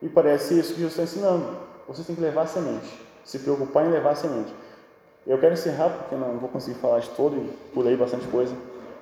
[0.00, 1.56] E parece isso que Jesus está ensinando.
[1.86, 4.52] Vocês têm que levar a semente, se preocupar em levar a semente.
[5.26, 8.56] Eu quero encerrar porque não vou conseguir falar de todo e pulei bastante coisa,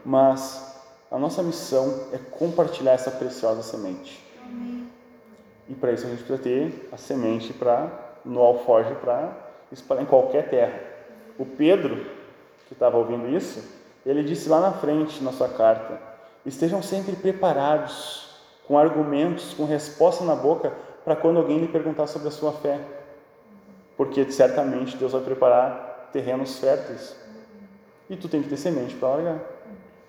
[0.05, 0.70] mas
[1.11, 4.25] a nossa missão é compartilhar essa preciosa semente.
[5.69, 7.91] E para isso a gente precisa ter a semente para
[8.25, 9.33] no alforje para
[9.73, 10.81] espalhar em qualquer terra.
[11.39, 11.97] O Pedro,
[12.67, 13.63] que estava ouvindo isso,
[14.05, 16.01] ele disse lá na frente na sua carta:
[16.45, 18.31] estejam sempre preparados,
[18.67, 20.73] com argumentos, com resposta na boca,
[21.05, 22.81] para quando alguém lhe perguntar sobre a sua fé.
[23.97, 27.17] Porque certamente Deus vai preparar terrenos férteis.
[28.09, 29.41] E tu tem que ter semente para largar.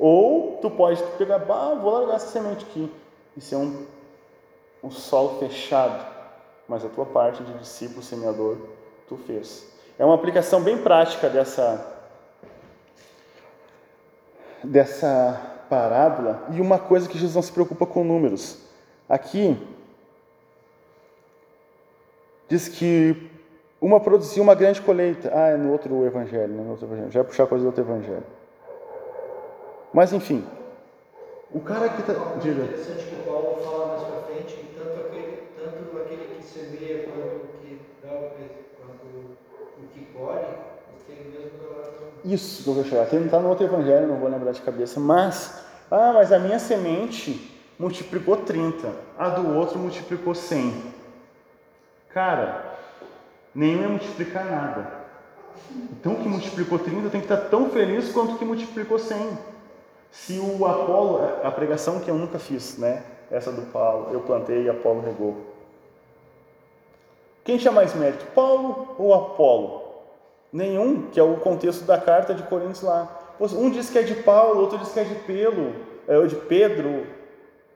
[0.02, 2.92] Ou tu pode pegar, bah, vou largar essa semente aqui.
[3.38, 3.86] E ser um,
[4.84, 6.04] um solo fechado.
[6.68, 8.58] Mas a tua parte de discípulo semeador,
[9.08, 9.72] tu fez.
[10.00, 11.86] É uma aplicação bem prática dessa,
[14.64, 15.40] dessa
[15.70, 16.48] parábola.
[16.50, 18.58] E uma coisa que Jesus não se preocupa com números.
[19.08, 19.56] Aqui,
[22.50, 23.30] diz que
[23.80, 25.32] uma produziu uma grande colheita.
[25.32, 26.64] Ah, é no outro evangelho, né?
[26.64, 27.12] no outro evangelho.
[27.12, 28.41] Já puxar coisa do outro evangelho.
[29.94, 30.46] Mas enfim,
[31.54, 32.14] o cara que está.
[32.14, 36.44] É interessante que o Paulo fala mais para frente que tanto aquele, tanto aquele que
[36.44, 38.32] semeia quanto o que dá o
[38.80, 39.06] quanto
[39.78, 40.46] o que colhe,
[41.06, 42.08] tem o mesmo galardão.
[42.24, 43.06] Isso que eu vou chegar.
[43.08, 45.62] Tem está no outro evangelho, não vou lembrar de cabeça, mas.
[45.90, 50.74] Ah, mas a minha semente multiplicou 30, a do outro multiplicou 100.
[52.14, 52.78] Cara,
[53.54, 55.02] nenhum ia multiplicar nada.
[55.92, 59.51] Então, o que multiplicou 30 tem que estar tão feliz quanto o que multiplicou 100.
[60.12, 63.04] Se o Apolo, a pregação que eu nunca fiz, né?
[63.32, 65.38] Essa do Paulo, eu plantei e Apolo regou.
[67.44, 69.82] Quem tinha mais mérito, Paulo ou Apolo?
[70.52, 73.10] Nenhum, que é o contexto da carta de Coríntios lá.
[73.40, 75.74] Um diz que é de Paulo, outro diz que é de Pedro,
[76.08, 77.08] é de Pedro.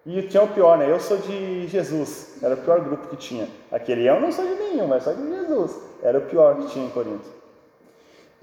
[0.05, 0.91] E tinha o pior, né?
[0.91, 2.37] Eu sou de Jesus.
[2.43, 3.47] Era o pior grupo que tinha.
[3.71, 5.79] Aquele eu não sou de nenhum, mas só de Jesus.
[6.03, 7.27] Era o pior que tinha em Corinto.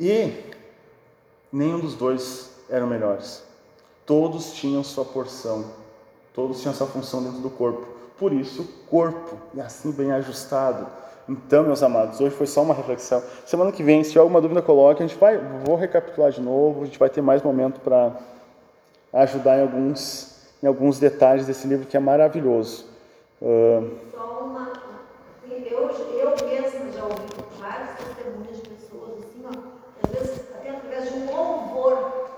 [0.01, 0.43] E
[1.53, 3.47] nenhum dos dois eram melhores.
[4.05, 5.65] Todos tinham sua porção,
[6.35, 7.87] todos tinham sua função dentro do corpo.
[8.19, 10.87] Por isso, corpo, e assim bem ajustado.
[11.29, 13.23] Então, meus amados, hoje foi só uma reflexão.
[13.47, 15.03] Semana que vem, se alguma dúvida, coloque.
[15.03, 16.83] A gente vai, vou recapitular de novo.
[16.83, 18.13] A gente vai ter mais momento para
[19.13, 22.87] ajudar em alguns, em alguns detalhes desse livro que é maravilhoso.
[23.41, 23.99] Uh...
[24.13, 24.73] Só uma.
[25.49, 27.27] Eu, eu mesma já ouvi
[27.59, 32.29] vários testemunhos de pessoas assim, ó, às vezes até através de um louvor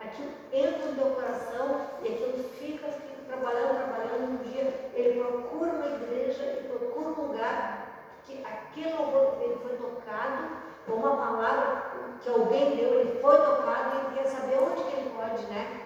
[0.00, 4.32] aquilo entra no teu coração e aquilo fica, fica trabalhando, trabalhando.
[4.32, 7.88] Um dia ele procura uma igreja, ele procura um lugar
[8.26, 10.48] que aquele louvor dele foi tocado,
[10.86, 11.82] ou uma palavra
[12.22, 15.82] que alguém deu, ele foi tocado e quer saber onde que ele pode, né?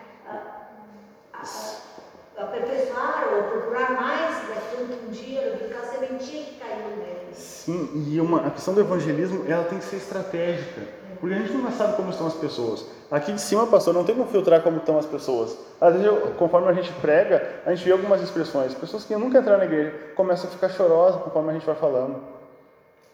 [2.36, 7.32] aperfeiçoar ou procurar mais daquilo que um dia, daquela sementinha que caiu nele.
[7.32, 10.82] Sim, e uma, a questão do evangelismo, ela tem que ser estratégica,
[11.20, 12.86] porque a gente nunca sabe como estão as pessoas.
[13.10, 15.56] Aqui de cima, pastor, não tem como filtrar como estão as pessoas.
[15.80, 18.74] Às vezes, conforme a gente prega, a gente vê algumas expressões.
[18.74, 22.41] Pessoas que nunca entraram na igreja começam a ficar chorosas conforme a gente vai falando.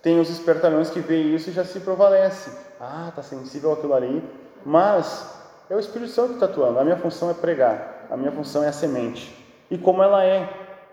[0.03, 2.51] Tem os espertalhões que veem isso e já se provalece.
[2.81, 4.23] Ah, está sensível aquilo ali.
[4.65, 5.29] Mas
[5.69, 6.79] é o Espírito Santo que está atuando.
[6.79, 8.07] A minha função é pregar.
[8.11, 9.35] A minha função é a semente.
[9.71, 10.49] E como ela é,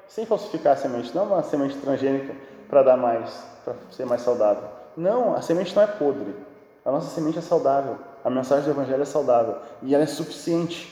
[0.08, 1.16] sem falsificar a semente.
[1.16, 2.36] Não uma semente transgênica
[2.70, 4.64] para dar mais, para ser mais saudável.
[4.98, 6.36] Não, a semente não é podre.
[6.84, 7.98] A nossa semente é saudável.
[8.24, 9.58] A mensagem do Evangelho é saudável.
[9.82, 10.92] E ela é suficiente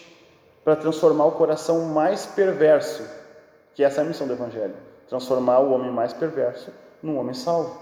[0.64, 3.04] para transformar o coração mais perverso,
[3.74, 4.76] que é essa é a missão do Evangelho
[5.14, 6.72] transformar o homem mais perverso
[7.02, 7.80] num homem salvo.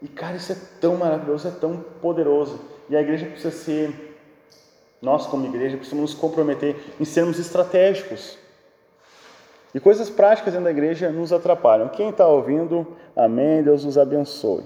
[0.00, 2.60] E cara, isso é tão maravilhoso, é tão poderoso.
[2.88, 4.16] E a igreja precisa ser,
[5.02, 8.38] nós como igreja, precisamos nos comprometer em sermos estratégicos.
[9.74, 11.88] E coisas práticas dentro da igreja nos atrapalham.
[11.88, 14.64] Quem está ouvindo, amém, Deus nos abençoe.